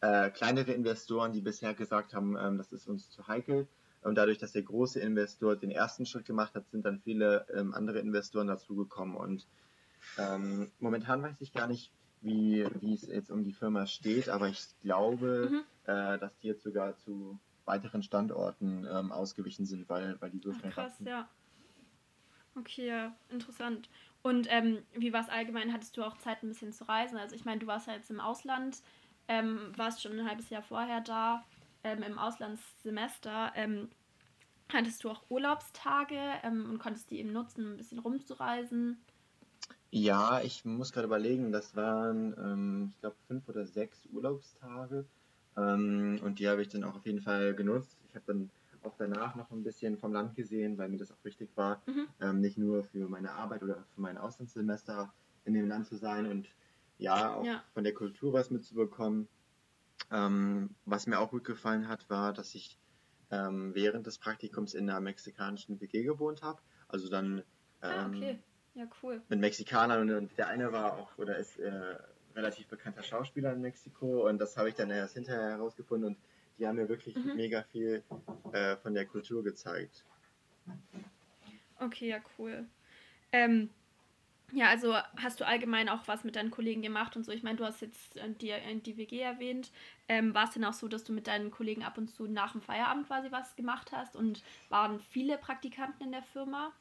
äh, 0.00 0.30
kleinere 0.30 0.72
Investoren, 0.72 1.32
die 1.32 1.40
bisher 1.40 1.74
gesagt 1.74 2.14
haben, 2.14 2.36
ähm, 2.38 2.58
das 2.58 2.72
ist 2.72 2.86
uns 2.88 3.10
zu 3.10 3.26
heikel. 3.28 3.68
Und 4.02 4.16
dadurch, 4.16 4.38
dass 4.38 4.52
der 4.52 4.62
große 4.62 5.00
Investor 5.00 5.56
den 5.56 5.70
ersten 5.70 6.06
Schritt 6.06 6.26
gemacht 6.26 6.54
hat, 6.54 6.68
sind 6.70 6.84
dann 6.84 7.00
viele 7.00 7.46
ähm, 7.54 7.72
andere 7.72 8.00
Investoren 8.00 8.48
dazugekommen. 8.48 9.16
Und 9.16 9.48
ähm, 10.16 10.72
momentan 10.78 11.22
weiß 11.22 11.40
ich 11.40 11.52
gar 11.52 11.66
nicht, 11.66 11.94
wie, 12.22 12.66
wie 12.80 12.94
es 12.94 13.02
jetzt 13.06 13.30
um 13.30 13.44
die 13.44 13.52
Firma 13.52 13.86
steht, 13.86 14.28
aber 14.28 14.48
ich 14.48 14.60
glaube, 14.82 15.50
Mhm. 15.50 15.64
äh, 15.84 16.18
dass 16.18 16.38
die 16.38 16.48
jetzt 16.48 16.62
sogar 16.62 16.96
zu 16.96 17.38
weiteren 17.64 18.02
Standorten 18.02 18.86
ähm, 18.90 19.12
ausgewichen 19.12 19.66
sind, 19.66 19.88
weil, 19.88 20.20
weil 20.20 20.30
die 20.30 20.40
so 20.40 20.52
schnell 20.52 20.72
Krass, 20.72 20.92
wachsen. 20.92 21.06
ja. 21.06 21.28
Okay, 22.54 22.86
ja, 22.88 23.16
interessant. 23.30 23.88
Und 24.22 24.46
ähm, 24.50 24.82
wie 24.94 25.12
war 25.12 25.20
es 25.22 25.28
allgemein? 25.28 25.72
Hattest 25.72 25.96
du 25.96 26.04
auch 26.04 26.18
Zeit, 26.18 26.42
ein 26.42 26.48
bisschen 26.48 26.72
zu 26.72 26.84
reisen? 26.84 27.16
Also 27.18 27.34
ich 27.34 27.44
meine, 27.44 27.60
du 27.60 27.66
warst 27.66 27.86
ja 27.86 27.94
jetzt 27.94 28.10
im 28.10 28.20
Ausland, 28.20 28.82
ähm, 29.28 29.72
warst 29.76 30.02
schon 30.02 30.18
ein 30.18 30.28
halbes 30.28 30.50
Jahr 30.50 30.62
vorher 30.62 31.00
da, 31.00 31.44
ähm, 31.82 32.02
im 32.02 32.18
Auslandssemester. 32.18 33.52
Ähm, 33.54 33.90
hattest 34.72 35.02
du 35.04 35.10
auch 35.10 35.22
Urlaubstage 35.30 36.18
ähm, 36.42 36.70
und 36.70 36.78
konntest 36.78 37.10
die 37.10 37.18
eben 37.20 37.32
nutzen, 37.32 37.64
um 37.64 37.72
ein 37.72 37.76
bisschen 37.76 37.98
rumzureisen? 38.00 39.02
Ja, 39.94 40.40
ich 40.40 40.64
muss 40.64 40.90
gerade 40.92 41.06
überlegen, 41.06 41.52
das 41.52 41.76
waren, 41.76 42.34
ähm, 42.38 42.88
ich 42.90 43.00
glaube, 43.00 43.16
fünf 43.28 43.48
oder 43.48 43.66
sechs 43.66 44.08
Urlaubstage. 44.12 45.04
und 45.54 46.36
die 46.38 46.48
habe 46.48 46.62
ich 46.62 46.68
dann 46.68 46.82
auch 46.82 46.94
auf 46.96 47.04
jeden 47.04 47.20
Fall 47.20 47.54
genutzt. 47.54 47.98
Ich 48.08 48.14
habe 48.14 48.24
dann 48.26 48.50
auch 48.84 48.94
danach 48.98 49.34
noch 49.34 49.50
ein 49.50 49.62
bisschen 49.62 49.98
vom 49.98 50.12
Land 50.12 50.34
gesehen, 50.34 50.78
weil 50.78 50.88
mir 50.88 50.96
das 50.96 51.12
auch 51.12 51.24
wichtig 51.24 51.50
war, 51.56 51.82
mhm. 51.86 52.08
ähm, 52.20 52.40
nicht 52.40 52.58
nur 52.58 52.84
für 52.84 53.08
meine 53.08 53.32
Arbeit 53.32 53.62
oder 53.62 53.84
für 53.94 54.00
mein 54.00 54.18
Auslandssemester 54.18 55.12
in 55.44 55.54
dem 55.54 55.68
Land 55.68 55.86
zu 55.86 55.96
sein 55.96 56.26
und 56.26 56.48
ja, 56.98 57.34
auch 57.34 57.44
ja. 57.44 57.62
von 57.74 57.84
der 57.84 57.94
Kultur 57.94 58.32
was 58.32 58.50
mitzubekommen. 58.50 59.28
Ähm, 60.10 60.70
was 60.84 61.06
mir 61.06 61.18
auch 61.18 61.30
gut 61.30 61.44
gefallen 61.44 61.88
hat, 61.88 62.08
war, 62.10 62.32
dass 62.32 62.54
ich 62.54 62.78
ähm, 63.30 63.74
während 63.74 64.06
des 64.06 64.18
Praktikums 64.18 64.74
in 64.74 64.88
einer 64.88 65.00
mexikanischen 65.00 65.80
WG 65.80 66.02
gewohnt 66.02 66.42
habe. 66.42 66.60
Also 66.88 67.08
dann 67.08 67.42
ah, 67.80 68.06
ähm, 68.06 68.16
okay. 68.16 68.38
Ja, 68.74 68.86
cool. 69.02 69.22
mit 69.28 69.40
Mexikanern 69.40 70.10
und 70.10 70.38
der 70.38 70.48
eine 70.48 70.72
war 70.72 70.98
auch 70.98 71.18
oder 71.18 71.36
ist 71.36 71.58
äh, 71.58 71.96
relativ 72.34 72.66
bekannter 72.68 73.02
Schauspieler 73.02 73.52
in 73.52 73.60
Mexiko 73.60 74.28
und 74.28 74.38
das 74.38 74.56
habe 74.56 74.68
ich 74.68 74.74
dann 74.74 74.90
erst 74.90 75.14
hinterher 75.14 75.50
herausgefunden 75.50 76.08
und 76.08 76.18
die 76.58 76.66
haben 76.66 76.76
mir 76.76 76.88
wirklich 76.88 77.16
mhm. 77.16 77.36
mega 77.36 77.62
viel 77.62 78.02
äh, 78.52 78.76
von 78.76 78.94
der 78.94 79.06
Kultur 79.06 79.42
gezeigt. 79.42 80.04
Okay, 81.78 82.08
ja, 82.08 82.18
cool. 82.38 82.66
Ähm, 83.32 83.70
ja, 84.52 84.68
also 84.68 84.94
hast 85.16 85.40
du 85.40 85.46
allgemein 85.46 85.88
auch 85.88 86.06
was 86.06 86.24
mit 86.24 86.36
deinen 86.36 86.50
Kollegen 86.50 86.82
gemacht 86.82 87.16
und 87.16 87.24
so? 87.24 87.32
Ich 87.32 87.42
meine, 87.42 87.56
du 87.56 87.64
hast 87.64 87.80
jetzt 87.80 88.16
äh, 88.16 88.30
die, 88.30 88.50
äh, 88.50 88.76
die 88.76 88.96
WG 88.96 89.18
erwähnt. 89.20 89.70
Ähm, 90.08 90.34
war 90.34 90.44
es 90.44 90.50
denn 90.50 90.64
auch 90.64 90.74
so, 90.74 90.88
dass 90.88 91.04
du 91.04 91.12
mit 91.12 91.26
deinen 91.26 91.50
Kollegen 91.50 91.82
ab 91.82 91.96
und 91.96 92.08
zu 92.08 92.26
nach 92.26 92.52
dem 92.52 92.60
Feierabend 92.60 93.06
quasi 93.06 93.32
was 93.32 93.56
gemacht 93.56 93.92
hast? 93.92 94.14
Und 94.14 94.42
waren 94.68 95.00
viele 95.00 95.38
Praktikanten 95.38 96.04
in 96.04 96.12
der 96.12 96.22
Firma? 96.22 96.72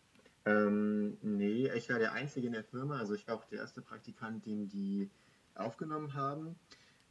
Ähm, 0.45 1.17
nee, 1.21 1.69
ich 1.75 1.89
war 1.89 1.99
der 1.99 2.13
Einzige 2.13 2.47
in 2.47 2.53
der 2.53 2.63
Firma. 2.63 2.97
Also 2.97 3.13
ich 3.13 3.27
war 3.27 3.35
auch 3.35 3.45
der 3.45 3.59
erste 3.59 3.81
Praktikant, 3.81 4.45
den 4.45 4.67
die 4.67 5.09
aufgenommen 5.55 6.13
haben. 6.13 6.55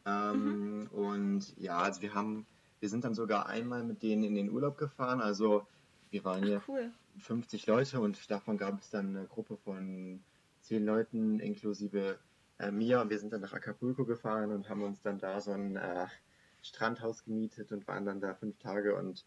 Ähm, 0.06 0.80
mhm. 0.80 0.86
Und 0.88 1.56
ja, 1.58 1.78
also 1.78 2.02
wir 2.02 2.14
haben, 2.14 2.46
wir 2.80 2.88
sind 2.88 3.04
dann 3.04 3.14
sogar 3.14 3.46
einmal 3.46 3.84
mit 3.84 4.02
denen 4.02 4.24
in 4.24 4.34
den 4.34 4.50
Urlaub 4.50 4.78
gefahren. 4.78 5.20
Also 5.20 5.66
wir 6.10 6.24
waren 6.24 6.42
hier 6.42 6.62
cool. 6.68 6.90
50 7.18 7.66
Leute 7.66 8.00
und 8.00 8.30
davon 8.30 8.56
gab 8.56 8.80
es 8.80 8.90
dann 8.90 9.16
eine 9.16 9.26
Gruppe 9.26 9.56
von 9.56 10.20
zehn 10.60 10.84
Leuten 10.84 11.38
inklusive 11.38 12.18
äh, 12.58 12.70
mir. 12.70 13.00
Und 13.00 13.10
wir 13.10 13.18
sind 13.18 13.32
dann 13.32 13.42
nach 13.42 13.52
Acapulco 13.52 14.04
gefahren 14.04 14.50
und 14.52 14.68
haben 14.68 14.82
uns 14.82 15.00
dann 15.02 15.18
da 15.18 15.40
so 15.40 15.52
ein 15.52 15.76
äh, 15.76 16.06
Strandhaus 16.62 17.24
gemietet 17.24 17.72
und 17.72 17.86
waren 17.86 18.04
dann 18.04 18.20
da 18.20 18.34
fünf 18.34 18.58
Tage 18.58 18.96
und 18.96 19.24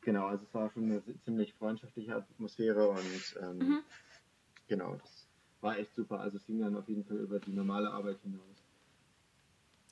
genau, 0.00 0.26
also 0.26 0.44
es 0.44 0.54
war 0.54 0.70
schon 0.70 0.84
eine 0.84 1.02
ziemlich 1.24 1.54
freundschaftliche 1.54 2.16
Atmosphäre 2.16 2.88
und 2.88 3.36
ähm, 3.40 3.58
mhm. 3.58 3.78
genau, 4.68 4.94
das 4.96 5.26
war 5.60 5.78
echt 5.78 5.94
super. 5.94 6.20
Also 6.20 6.36
es 6.36 6.46
ging 6.46 6.60
dann 6.60 6.76
auf 6.76 6.88
jeden 6.88 7.04
Fall 7.04 7.18
über 7.18 7.38
die 7.38 7.52
normale 7.52 7.90
Arbeit 7.90 8.18
hinaus. 8.22 8.64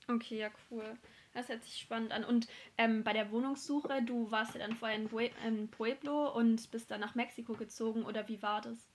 Okay, 0.08 0.38
ja, 0.38 0.50
cool. 0.70 0.96
Das 1.34 1.48
hört 1.48 1.62
sich 1.62 1.78
spannend 1.78 2.12
an. 2.12 2.24
Und 2.24 2.48
ähm, 2.78 3.04
bei 3.04 3.12
der 3.12 3.30
Wohnungssuche, 3.30 4.02
du 4.02 4.30
warst 4.30 4.54
ja 4.54 4.60
dann 4.60 4.76
vorher 4.76 4.98
in, 5.46 5.68
Pueblo 5.68 6.34
und 6.34 6.70
bist 6.70 6.90
dann 6.90 7.00
nach 7.00 7.14
Mexiko 7.14 7.52
gezogen, 7.52 8.04
oder 8.04 8.26
wie 8.26 8.40
war 8.40 8.62
das? 8.62 8.88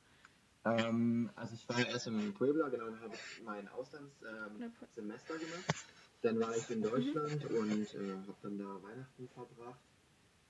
Ähm, 0.65 1.29
also 1.35 1.53
ich 1.53 1.69
war 1.69 1.85
erst 1.85 2.07
in 2.07 2.33
Puebla, 2.33 2.69
genau, 2.69 2.87
und 2.87 2.99
habe 3.01 3.15
mein 3.45 3.67
Auslandssemester 3.67 5.35
ähm, 5.35 5.39
gemacht. 5.39 5.85
Dann 6.23 6.39
war 6.39 6.55
ich 6.55 6.69
in 6.69 6.79
mhm. 6.79 6.83
Deutschland 6.83 7.51
mhm. 7.51 7.57
und 7.57 7.93
äh, 7.93 8.11
habe 8.13 8.35
dann 8.41 8.57
da 8.57 8.81
Weihnachten 8.81 9.29
verbracht. 9.29 9.79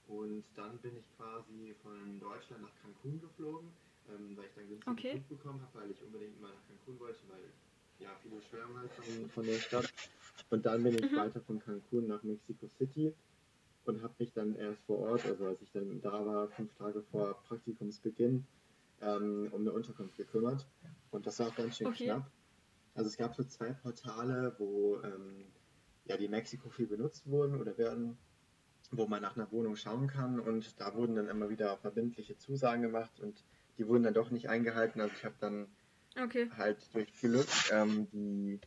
Und 0.08 0.44
dann 0.56 0.78
bin 0.80 0.98
ich 0.98 1.06
quasi 1.18 1.76
von 1.82 2.20
Deutschland 2.20 2.64
nach 2.64 2.76
Cancun 2.82 3.22
geflogen, 3.22 3.70
ähm, 4.10 4.36
weil 4.36 4.46
ich 4.46 4.54
dann 4.56 4.68
günstig 4.68 4.88
okay. 4.92 5.12
Flug 5.12 5.30
bekommen 5.30 5.62
habe, 5.62 5.80
weil 5.80 5.92
ich 5.92 6.02
unbedingt 6.02 6.40
mal 6.42 6.50
nach 6.50 6.68
Cancun 6.68 7.00
wollte, 7.00 7.20
weil 7.30 7.44
ja 8.00 8.10
viele 8.22 8.42
schwärmen 8.42 8.78
halt 8.78 8.92
von, 8.92 9.30
von 9.30 9.46
der 9.46 9.60
Stadt. 9.60 9.94
Und 10.50 10.66
dann 10.66 10.84
bin 10.84 10.96
ich 10.96 11.12
mhm. 11.12 11.16
weiter 11.16 11.42
von 11.42 11.60
Cancun 11.60 12.08
nach 12.08 12.22
Mexico 12.24 12.68
City 12.68 13.14
und 13.86 14.02
habe 14.02 14.14
mich 14.20 14.34
dann 14.34 14.56
erst 14.56 14.82
vor 14.86 15.00
Ort, 15.00 15.26
also 15.26 15.46
als 15.46 15.62
ich 15.62 15.72
dann 15.72 16.02
da 16.02 16.26
war, 16.26 16.48
fünf 16.50 16.74
Tage 16.76 17.02
vor 17.12 17.34
Praktikumsbeginn, 17.48 18.46
ähm, 19.02 19.50
um 19.52 19.62
eine 19.62 19.72
Unterkunft 19.72 20.18
gekümmert. 20.18 20.66
Und 21.12 21.26
das 21.26 21.40
war 21.40 21.48
auch 21.48 21.56
ganz 21.56 21.78
schön 21.78 21.88
okay. 21.88 22.06
knapp. 22.06 22.32
Also 22.96 23.10
es 23.10 23.18
gab 23.18 23.36
so 23.36 23.44
zwei 23.44 23.72
Portale, 23.74 24.54
wo 24.58 25.00
ähm, 25.04 25.46
ja, 26.06 26.18
die 26.18 26.28
Mexiko 26.28 26.70
viel 26.70 26.88
benutzt 26.88 27.28
wurden 27.28 27.60
oder 27.60 27.78
werden, 27.78 28.18
wo 28.98 29.08
man 29.08 29.22
nach 29.22 29.36
einer 29.36 29.52
Wohnung 29.52 29.76
schauen 29.76 30.08
kann. 30.08 30.40
Und 30.40 30.80
da 30.80 30.96
wurden 30.96 31.16
dann 31.16 31.28
immer 31.28 31.50
wieder 31.50 31.78
verbindliche 31.78 32.38
Zusagen 32.38 32.82
gemacht 32.82 33.20
und 33.20 33.44
die 33.78 33.88
wurden 33.88 34.04
dann 34.04 34.14
doch 34.14 34.30
nicht 34.30 34.50
eingehalten. 34.50 35.02
Also 35.02 35.14
ich 35.16 35.26
habe 35.26 35.36
dann 35.40 35.68
Okay. 36.22 36.50
Halt 36.58 36.94
durch 36.94 37.12
Glück 37.20 37.48
ähm, 37.72 38.08
die 38.12 38.60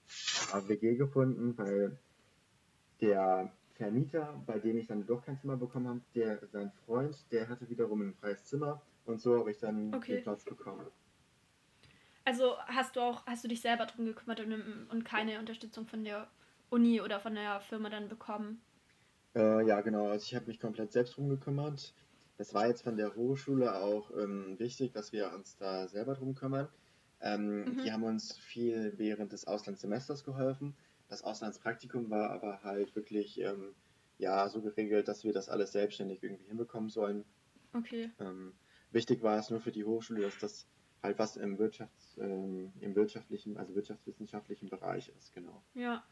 AWG 0.52 0.96
gefunden, 0.96 1.56
weil 1.56 1.98
der 3.00 3.52
Vermieter, 3.74 4.42
bei 4.46 4.58
dem 4.58 4.78
ich 4.78 4.86
dann 4.86 5.06
doch 5.06 5.24
kein 5.24 5.38
Zimmer 5.38 5.56
bekommen 5.56 5.86
habe, 5.86 6.00
der, 6.14 6.44
sein 6.48 6.72
Freund, 6.84 7.16
der 7.30 7.48
hatte 7.48 7.68
wiederum 7.68 8.00
ein 8.00 8.14
freies 8.14 8.44
Zimmer 8.44 8.82
und 9.04 9.20
so 9.20 9.38
habe 9.38 9.50
ich 9.50 9.58
dann 9.58 9.94
okay. 9.94 10.16
den 10.16 10.22
Platz 10.24 10.44
bekommen. 10.44 10.86
Also 12.24 12.58
hast 12.66 12.96
du 12.96 13.00
auch, 13.00 13.24
hast 13.26 13.44
du 13.44 13.48
dich 13.48 13.60
selber 13.60 13.86
drum 13.86 14.06
gekümmert 14.06 14.40
und, 14.40 14.88
und 14.90 15.04
keine 15.04 15.38
Unterstützung 15.38 15.86
von 15.86 16.02
der 16.02 16.28
Uni 16.70 17.00
oder 17.00 17.20
von 17.20 17.34
der 17.34 17.60
Firma 17.60 17.90
dann 17.90 18.08
bekommen? 18.08 18.60
Äh, 19.36 19.66
ja, 19.66 19.82
genau. 19.82 20.08
Also 20.08 20.24
ich 20.24 20.34
habe 20.34 20.46
mich 20.46 20.58
komplett 20.58 20.92
selbst 20.92 21.16
drum 21.16 21.28
gekümmert. 21.28 21.94
Das 22.38 22.54
war 22.54 22.66
jetzt 22.66 22.82
von 22.82 22.96
der 22.96 23.14
Hochschule 23.14 23.76
auch 23.76 24.10
ähm, 24.16 24.58
wichtig, 24.58 24.92
dass 24.92 25.12
wir 25.12 25.32
uns 25.32 25.56
da 25.56 25.86
selber 25.88 26.14
drum 26.14 26.34
kümmern. 26.34 26.68
Ähm, 27.20 27.64
mhm. 27.64 27.82
Die 27.84 27.92
haben 27.92 28.02
uns 28.02 28.36
viel 28.36 28.94
während 28.96 29.32
des 29.32 29.46
Auslandssemesters 29.46 30.24
geholfen. 30.24 30.74
Das 31.08 31.22
Auslandspraktikum 31.22 32.10
war 32.10 32.30
aber 32.30 32.62
halt 32.62 32.94
wirklich 32.96 33.40
ähm, 33.40 33.74
ja, 34.18 34.48
so 34.48 34.60
geregelt, 34.60 35.08
dass 35.08 35.24
wir 35.24 35.32
das 35.32 35.48
alles 35.48 35.72
selbstständig 35.72 36.22
irgendwie 36.22 36.46
hinbekommen 36.46 36.88
sollen. 36.88 37.24
Okay. 37.74 38.10
Ähm, 38.18 38.54
wichtig 38.90 39.22
war 39.22 39.38
es 39.38 39.50
nur 39.50 39.60
für 39.60 39.72
die 39.72 39.84
Hochschule, 39.84 40.22
dass 40.22 40.38
das 40.38 40.66
halt 41.02 41.18
was 41.18 41.36
im, 41.36 41.58
Wirtschafts-, 41.58 42.18
ähm, 42.18 42.72
im 42.80 42.94
wirtschaftlichen, 42.94 43.56
also 43.58 43.74
wirtschaftswissenschaftlichen 43.74 44.68
Bereich 44.68 45.12
ist, 45.16 45.32
genau. 45.32 45.62
Ja. 45.74 46.04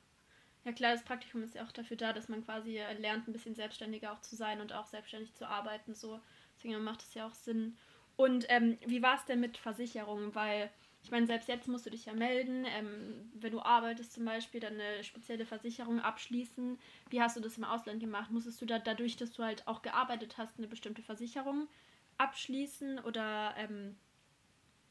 Ja 0.65 0.73
klar, 0.73 0.93
das 0.93 1.05
Praktikum 1.05 1.43
ist 1.43 1.55
ja 1.55 1.65
auch 1.65 1.73
dafür 1.73 1.97
da, 1.97 2.13
dass 2.13 2.29
man 2.29 2.45
quasi 2.45 2.81
lernt, 2.99 3.29
ein 3.29 3.33
bisschen 3.33 3.55
selbstständiger 3.55 4.13
auch 4.13 4.21
zu 4.21 4.35
sein 4.35 4.61
und 4.61 4.73
auch 4.73 4.87
selbstständig 4.87 5.35
zu 5.35 5.47
arbeiten. 5.47 5.95
So. 5.95 6.21
Deswegen 6.57 6.83
macht 6.83 7.03
es 7.03 7.15
ja 7.15 7.27
auch 7.27 7.35
Sinn. 7.35 7.77
Und 8.17 8.47
ähm, 8.49 8.79
wie 8.87 9.03
war 9.03 9.17
es 9.17 9.25
denn 9.27 9.41
mit 9.41 9.59
Versicherungen? 9.59 10.35
Weil 10.35 10.71
ich 11.03 11.11
meine, 11.11 11.27
selbst 11.27 11.49
jetzt 11.49 11.69
musst 11.69 11.85
du 11.85 11.91
dich 11.91 12.07
ja 12.07 12.15
melden, 12.15 12.65
ähm, 12.65 13.31
wenn 13.35 13.53
du 13.53 13.61
arbeitest 13.61 14.15
zum 14.15 14.25
Beispiel, 14.25 14.61
dann 14.61 14.81
eine 14.81 15.05
spezielle 15.05 15.45
Versicherung 15.45 16.01
abschließen. 16.01 16.79
Wie 17.11 17.21
hast 17.21 17.37
du 17.37 17.41
das 17.41 17.59
im 17.59 17.65
Ausland 17.65 18.01
gemacht? 18.01 18.31
Musstest 18.31 18.63
du 18.63 18.65
da 18.67 18.79
dadurch, 18.79 19.17
dass 19.17 19.33
du 19.33 19.43
halt 19.43 19.69
auch 19.69 19.83
gearbeitet 19.83 20.39
hast, 20.39 20.57
eine 20.57 20.67
bestimmte 20.67 21.03
Versicherung 21.03 21.69
abschließen 22.17 23.01
oder 23.01 23.55
ähm, 23.59 23.97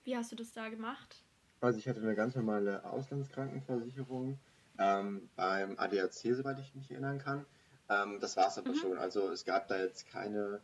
wie 0.04 0.16
hast 0.16 0.32
du 0.32 0.36
das 0.36 0.54
da 0.54 0.70
gemacht? 0.70 1.24
Also 1.62 1.80
ich 1.80 1.88
hatte 1.88 2.02
eine 2.02 2.14
ganz 2.14 2.36
normale 2.36 2.84
Auslandskrankenversicherung 2.84 4.38
ähm, 4.80 5.30
beim 5.36 5.78
ADAC, 5.78 6.36
soweit 6.36 6.60
ich 6.60 6.76
mich 6.76 6.92
erinnern 6.92 7.20
kann. 7.20 7.46
Ähm, 7.90 8.20
das 8.20 8.38
war 8.38 8.48
es 8.48 8.58
aber 8.58 8.72
mhm. 8.72 8.76
schon. 8.76 8.98
Also 8.98 9.30
es 9.30 9.46
gab 9.46 9.68
da 9.68 9.78
jetzt 9.78 10.08
keine 10.08 10.62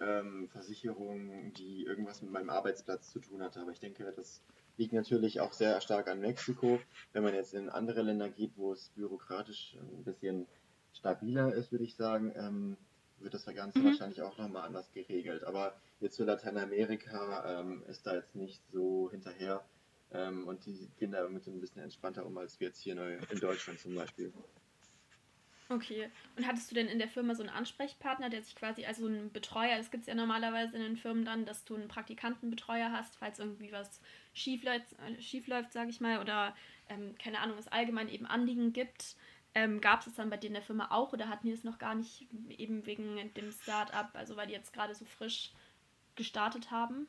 ähm, 0.00 0.48
Versicherung, 0.48 1.52
die 1.54 1.84
irgendwas 1.84 2.22
mit 2.22 2.32
meinem 2.32 2.50
Arbeitsplatz 2.50 3.10
zu 3.10 3.20
tun 3.20 3.42
hatte. 3.42 3.60
Aber 3.60 3.70
ich 3.70 3.80
denke, 3.80 4.12
das 4.16 4.40
liegt 4.76 4.92
natürlich 4.92 5.40
auch 5.40 5.52
sehr 5.52 5.80
stark 5.80 6.08
an 6.08 6.20
Mexiko. 6.20 6.80
Wenn 7.12 7.22
man 7.22 7.34
jetzt 7.34 7.54
in 7.54 7.68
andere 7.68 8.02
Länder 8.02 8.28
geht, 8.28 8.52
wo 8.56 8.72
es 8.72 8.90
bürokratisch 8.90 9.76
ein 9.80 10.04
bisschen 10.04 10.46
stabiler 10.94 11.54
ist, 11.54 11.72
würde 11.72 11.84
ich 11.84 11.94
sagen, 11.94 12.32
ähm, 12.36 12.76
wird 13.18 13.34
das 13.34 13.46
Ganze 13.46 13.78
mhm. 13.78 13.86
wahrscheinlich 13.86 14.22
auch 14.22 14.36
nochmal 14.38 14.66
anders 14.66 14.90
geregelt. 14.92 15.44
Aber 15.44 15.74
jetzt 16.00 16.16
für 16.16 16.24
Lateinamerika 16.24 17.60
ähm, 17.60 17.82
ist 17.86 18.06
da 18.06 18.14
jetzt 18.14 18.34
nicht 18.34 18.60
so 18.72 19.10
hinterher 19.10 19.62
ähm, 20.12 20.46
und 20.46 20.64
die 20.66 20.88
gehen 20.98 21.12
da 21.12 21.28
mit 21.28 21.46
ein 21.46 21.60
bisschen 21.60 21.82
entspannter 21.82 22.26
um, 22.26 22.36
als 22.38 22.58
wir 22.60 22.68
jetzt 22.68 22.80
hier 22.80 22.96
in 23.30 23.40
Deutschland 23.40 23.80
zum 23.80 23.94
Beispiel. 23.94 24.32
Okay. 25.68 26.10
Und 26.36 26.46
hattest 26.46 26.70
du 26.70 26.74
denn 26.74 26.88
in 26.88 26.98
der 26.98 27.08
Firma 27.08 27.34
so 27.34 27.42
einen 27.42 27.54
Ansprechpartner, 27.54 28.28
der 28.28 28.42
sich 28.42 28.54
quasi, 28.54 28.84
also 28.84 29.06
einen 29.06 29.32
Betreuer, 29.32 29.78
das 29.78 29.90
gibt 29.90 30.02
es 30.02 30.06
ja 30.06 30.14
normalerweise 30.14 30.76
in 30.76 30.82
den 30.82 30.96
Firmen 30.96 31.24
dann, 31.24 31.46
dass 31.46 31.64
du 31.64 31.76
einen 31.76 31.88
Praktikantenbetreuer 31.88 32.92
hast, 32.92 33.16
falls 33.16 33.38
irgendwie 33.38 33.72
was 33.72 34.00
schief 34.34 34.64
läuft, 34.64 34.92
äh, 34.98 35.70
sage 35.70 35.88
ich 35.88 36.00
mal, 36.00 36.20
oder 36.20 36.54
ähm, 36.90 37.14
keine 37.18 37.40
Ahnung, 37.40 37.56
es 37.56 37.68
allgemein 37.68 38.10
eben 38.10 38.26
Anliegen 38.26 38.72
gibt. 38.72 39.16
Ähm, 39.54 39.80
Gab 39.80 40.06
es 40.06 40.14
dann 40.14 40.30
bei 40.30 40.36
dir 40.36 40.48
in 40.48 40.54
der 40.54 40.62
Firma 40.62 40.90
auch 40.90 41.12
oder 41.12 41.28
hatten 41.28 41.46
die 41.46 41.52
es 41.52 41.64
noch 41.64 41.78
gar 41.78 41.94
nicht, 41.94 42.26
eben 42.50 42.84
wegen 42.84 43.32
dem 43.34 43.50
Start-up, 43.50 44.10
also 44.14 44.36
weil 44.36 44.46
die 44.46 44.54
jetzt 44.54 44.72
gerade 44.74 44.94
so 44.94 45.04
frisch 45.04 45.52
gestartet 46.16 46.70
haben? 46.70 47.06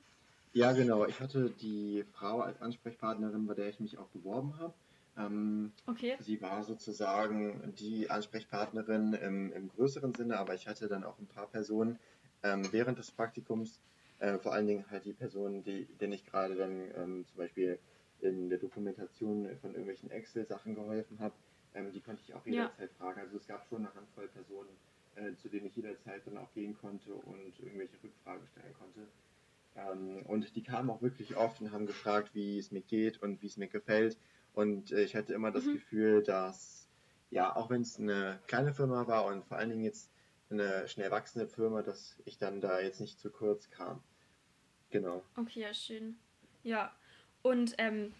Ja, 0.53 0.71
genau. 0.71 1.05
Ich 1.05 1.19
hatte 1.19 1.49
die 1.49 2.05
Frau 2.13 2.41
als 2.41 2.61
Ansprechpartnerin, 2.61 3.47
bei 3.47 3.55
der 3.55 3.69
ich 3.69 3.79
mich 3.79 3.97
auch 3.97 4.07
beworben 4.09 4.57
habe. 4.59 4.73
Ähm, 5.17 5.71
okay. 5.87 6.15
Sie 6.19 6.41
war 6.41 6.63
sozusagen 6.63 7.73
die 7.77 8.09
Ansprechpartnerin 8.09 9.13
im, 9.13 9.51
im, 9.51 9.69
größeren 9.69 10.13
Sinne, 10.13 10.37
aber 10.37 10.53
ich 10.55 10.67
hatte 10.67 10.87
dann 10.87 11.03
auch 11.03 11.19
ein 11.19 11.27
paar 11.27 11.47
Personen 11.47 11.99
ähm, 12.41 12.67
während 12.71 12.97
des 12.97 13.11
Praktikums, 13.11 13.79
äh, 14.19 14.37
vor 14.39 14.53
allen 14.53 14.67
Dingen 14.67 14.85
halt 14.89 15.05
die 15.05 15.13
Personen, 15.13 15.63
die, 15.63 15.85
denen 15.85 16.13
ich 16.13 16.25
gerade 16.25 16.55
dann 16.55 16.81
ähm, 16.95 17.25
zum 17.27 17.37
Beispiel 17.37 17.79
in 18.21 18.49
der 18.49 18.57
Dokumentation 18.57 19.49
von 19.59 19.71
irgendwelchen 19.71 20.09
Excel-Sachen 20.09 20.75
geholfen 20.75 21.19
habe, 21.19 21.35
ähm, 21.75 21.91
die 21.91 22.01
konnte 22.01 22.21
ich 22.25 22.33
auch 22.33 22.45
jederzeit 22.45 22.89
ja. 22.89 22.97
fragen. 22.97 23.19
Also 23.21 23.37
es 23.37 23.47
gab 23.47 23.65
schon 23.67 23.85
eine 23.85 23.93
Handvoll 23.93 24.27
Personen, 24.29 24.69
äh, 25.15 25.35
zu 25.35 25.49
denen 25.49 25.67
ich 25.67 25.75
jederzeit 25.75 26.25
dann 26.25 26.37
auch 26.37 26.51
gehen 26.53 26.75
konnte 26.79 27.13
und 27.13 27.59
irgendwelche 27.59 28.01
Rückfragen 28.03 28.47
stellen 28.47 28.73
konnte. 28.79 29.07
Ähm, 29.75 30.23
und 30.25 30.55
die 30.55 30.63
kamen 30.63 30.89
auch 30.89 31.01
wirklich 31.01 31.35
oft 31.35 31.61
und 31.61 31.71
haben 31.71 31.85
gefragt, 31.85 32.31
wie 32.33 32.57
es 32.57 32.71
mir 32.71 32.81
geht 32.81 33.21
und 33.21 33.41
wie 33.41 33.47
es 33.47 33.57
mir 33.57 33.67
gefällt. 33.67 34.17
Und 34.53 34.91
äh, 34.91 35.03
ich 35.03 35.15
hatte 35.15 35.33
immer 35.33 35.51
das 35.51 35.65
mhm. 35.65 35.73
Gefühl, 35.73 36.23
dass, 36.23 36.87
ja, 37.31 37.55
auch 37.55 37.69
wenn 37.69 37.81
es 37.81 37.99
eine 37.99 38.39
kleine 38.47 38.73
Firma 38.73 39.07
war 39.07 39.25
und 39.25 39.45
vor 39.45 39.57
allen 39.57 39.69
Dingen 39.69 39.83
jetzt 39.83 40.11
eine 40.49 40.87
schnell 40.87 41.09
wachsende 41.11 41.47
Firma, 41.47 41.81
dass 41.81 42.17
ich 42.25 42.37
dann 42.37 42.61
da 42.61 42.79
jetzt 42.79 43.01
nicht 43.01 43.19
zu 43.19 43.31
kurz 43.31 43.69
kam. 43.71 44.03
Genau. 44.91 45.23
Okay, 45.35 45.61
ja, 45.61 45.73
schön. 45.73 46.17
Ja, 46.61 46.93
und 47.41 47.73
ähm, 47.79 48.13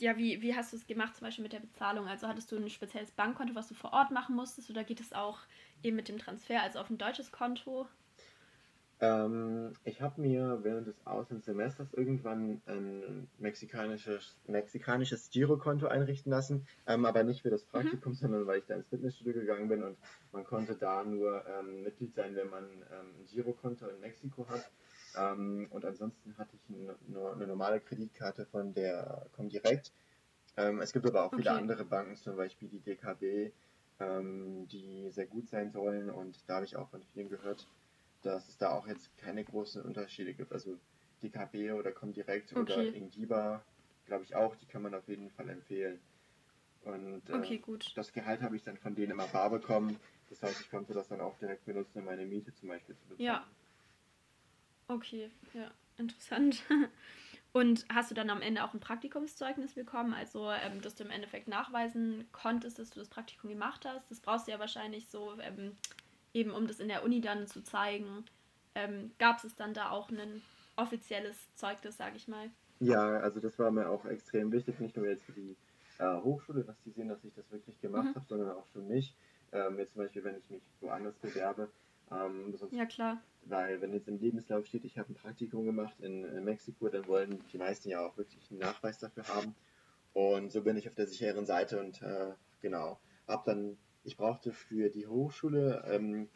ja, 0.00 0.16
wie, 0.16 0.40
wie 0.40 0.54
hast 0.54 0.72
du 0.72 0.76
es 0.76 0.86
gemacht, 0.86 1.16
zum 1.16 1.26
Beispiel 1.26 1.42
mit 1.42 1.52
der 1.52 1.60
Bezahlung? 1.60 2.06
Also 2.06 2.28
hattest 2.28 2.52
du 2.52 2.56
ein 2.56 2.70
spezielles 2.70 3.10
Bankkonto, 3.10 3.54
was 3.56 3.68
du 3.68 3.74
vor 3.74 3.92
Ort 3.92 4.12
machen 4.12 4.36
musstest, 4.36 4.70
oder 4.70 4.84
geht 4.84 5.00
es 5.00 5.12
auch 5.12 5.40
eben 5.82 5.96
mit 5.96 6.08
dem 6.08 6.18
Transfer, 6.18 6.62
also 6.62 6.78
auf 6.78 6.88
ein 6.88 6.98
deutsches 6.98 7.32
Konto? 7.32 7.88
Ähm, 9.00 9.74
ich 9.84 10.02
habe 10.02 10.20
mir 10.20 10.58
während 10.62 10.88
des 10.88 11.06
Auslandssemesters 11.06 11.94
irgendwann 11.94 12.60
ein 12.66 13.28
mexikanisches, 13.38 14.36
mexikanisches 14.48 15.30
Girokonto 15.30 15.86
einrichten 15.86 16.32
lassen, 16.32 16.66
ähm, 16.86 17.06
aber 17.06 17.22
nicht 17.22 17.42
für 17.42 17.50
das 17.50 17.64
mhm. 17.64 17.70
Praktikum, 17.70 18.12
mhm. 18.12 18.16
sondern 18.16 18.46
weil 18.46 18.58
ich 18.58 18.66
da 18.66 18.74
ins 18.74 18.88
Fitnessstudio 18.88 19.34
gegangen 19.34 19.68
bin 19.68 19.84
und 19.84 19.96
man 20.32 20.44
konnte 20.44 20.74
da 20.74 21.04
nur 21.04 21.44
ähm, 21.46 21.84
Mitglied 21.84 22.14
sein, 22.14 22.34
wenn 22.34 22.50
man 22.50 22.64
ähm, 22.64 23.14
ein 23.20 23.26
Girokonto 23.30 23.86
in 23.86 24.00
Mexiko 24.00 24.48
hat. 24.48 24.68
Ähm, 25.16 25.68
und 25.70 25.84
ansonsten 25.84 26.36
hatte 26.36 26.56
ich 26.56 26.76
nur 27.08 27.32
eine 27.32 27.46
normale 27.46 27.80
Kreditkarte 27.80 28.46
von 28.46 28.74
der 28.74 29.26
Comdirect. 29.36 29.92
Ähm, 30.56 30.80
es 30.80 30.92
gibt 30.92 31.06
aber 31.06 31.22
auch 31.22 31.32
okay. 31.32 31.42
viele 31.42 31.52
andere 31.52 31.84
Banken, 31.84 32.16
zum 32.16 32.36
Beispiel 32.36 32.68
die 32.68 32.80
DKB, 32.80 33.52
die 34.00 35.10
sehr 35.10 35.26
gut 35.26 35.48
sein 35.48 35.72
sollen 35.72 36.08
und 36.08 36.38
da 36.46 36.54
habe 36.54 36.64
ich 36.64 36.76
auch 36.76 36.88
von 36.88 37.02
vielen 37.12 37.28
gehört, 37.28 37.66
dass 38.22 38.48
es 38.48 38.58
da 38.58 38.70
auch 38.70 38.86
jetzt 38.86 39.16
keine 39.18 39.44
großen 39.44 39.82
Unterschiede 39.82 40.34
gibt. 40.34 40.52
Also 40.52 40.78
DKB 41.22 41.72
oder 41.72 41.92
Comdirect 41.92 42.52
okay. 42.56 42.60
oder 42.60 42.94
Ingiba, 42.94 43.62
glaube 44.06 44.24
ich 44.24 44.34
auch, 44.34 44.54
die 44.56 44.66
kann 44.66 44.82
man 44.82 44.94
auf 44.94 45.08
jeden 45.08 45.30
Fall 45.30 45.48
empfehlen. 45.48 46.00
Und 46.82 47.28
äh, 47.28 47.32
okay, 47.32 47.62
das 47.94 48.12
Gehalt 48.12 48.40
habe 48.40 48.56
ich 48.56 48.62
dann 48.62 48.76
von 48.76 48.94
denen 48.94 49.12
immer 49.12 49.26
bar 49.26 49.50
bekommen. 49.50 49.98
Das 50.30 50.42
heißt, 50.42 50.60
ich 50.60 50.70
konnte 50.70 50.94
das 50.94 51.08
dann 51.08 51.20
auch 51.20 51.36
direkt 51.38 51.64
benutzen, 51.64 51.98
um 52.00 52.04
meine 52.04 52.24
Miete 52.24 52.54
zum 52.54 52.68
Beispiel 52.68 52.96
zu 52.96 53.08
bezahlen. 53.08 53.26
Ja. 53.26 53.46
Okay, 54.88 55.30
ja, 55.52 55.70
interessant. 55.98 56.62
Und 57.52 57.86
hast 57.88 58.10
du 58.10 58.14
dann 58.14 58.30
am 58.30 58.42
Ende 58.42 58.62
auch 58.62 58.74
ein 58.74 58.80
Praktikumszeugnis 58.80 59.74
bekommen, 59.74 60.12
also 60.12 60.50
ähm, 60.50 60.82
dass 60.82 60.94
du 60.94 61.04
im 61.04 61.10
Endeffekt 61.10 61.48
nachweisen 61.48 62.26
konntest, 62.30 62.78
dass 62.78 62.90
du 62.90 63.00
das 63.00 63.08
Praktikum 63.08 63.50
gemacht 63.50 63.84
hast? 63.86 64.10
Das 64.10 64.20
brauchst 64.20 64.46
du 64.46 64.52
ja 64.52 64.58
wahrscheinlich 64.58 65.08
so 65.08 65.38
ähm, 65.40 65.76
eben 66.34 66.50
um 66.50 66.66
das 66.66 66.80
in 66.80 66.88
der 66.88 67.04
Uni 67.04 67.20
dann 67.20 67.46
zu 67.46 67.62
zeigen, 67.62 68.24
ähm, 68.74 69.12
gab 69.18 69.42
es 69.42 69.54
dann 69.56 69.74
da 69.74 69.90
auch 69.90 70.10
ein 70.10 70.42
offizielles 70.76 71.36
Zeugnis, 71.54 71.96
sage 71.96 72.16
ich 72.16 72.28
mal. 72.28 72.50
Ja, 72.80 73.18
also 73.18 73.40
das 73.40 73.58
war 73.58 73.70
mir 73.70 73.88
auch 73.88 74.04
extrem 74.04 74.52
wichtig, 74.52 74.78
nicht 74.78 74.96
nur 74.96 75.06
jetzt 75.06 75.24
für 75.24 75.32
die 75.32 75.56
äh, 75.98 76.16
Hochschule, 76.22 76.62
dass 76.62 76.80
die 76.84 76.90
sehen, 76.90 77.08
dass 77.08 77.24
ich 77.24 77.34
das 77.34 77.50
wirklich 77.50 77.80
gemacht 77.80 78.04
mhm. 78.04 78.14
habe, 78.14 78.26
sondern 78.28 78.50
auch 78.50 78.66
für 78.72 78.80
mich. 78.80 79.14
Ähm, 79.52 79.78
jetzt 79.78 79.94
zum 79.94 80.02
Beispiel, 80.02 80.24
wenn 80.24 80.36
ich 80.36 80.48
mich 80.50 80.62
woanders 80.80 81.16
bewerbe. 81.16 81.68
Ähm, 82.10 82.54
sonst, 82.56 82.72
ja, 82.72 82.86
klar. 82.86 83.20
Weil 83.44 83.80
wenn 83.80 83.92
jetzt 83.92 84.08
im 84.08 84.18
Lebenslauf 84.18 84.66
steht, 84.66 84.84
ich 84.84 84.98
habe 84.98 85.12
ein 85.12 85.14
Praktikum 85.14 85.64
gemacht 85.64 85.94
in, 86.00 86.24
in, 86.24 86.44
Mexiko, 86.44 86.88
dann 86.88 87.06
wollen 87.06 87.42
die 87.52 87.58
meisten 87.58 87.88
ja 87.88 88.06
auch 88.06 88.16
wirklich 88.16 88.50
einen 88.50 88.60
Nachweis 88.60 88.98
dafür 88.98 89.26
haben. 89.28 89.54
Und 90.12 90.52
so 90.52 90.62
bin 90.62 90.76
ich 90.76 90.88
auf 90.88 90.94
der 90.94 91.06
sicheren 91.06 91.46
Seite 91.46 91.80
und 91.80 92.00
äh, 92.02 92.32
genau, 92.60 92.98
habe 93.26 93.42
dann 93.46 93.76
ich 94.08 94.16
brauchte 94.16 94.52
für 94.52 94.88
die 94.90 95.06
Hochschule 95.06 95.84
ähm, 95.86 96.28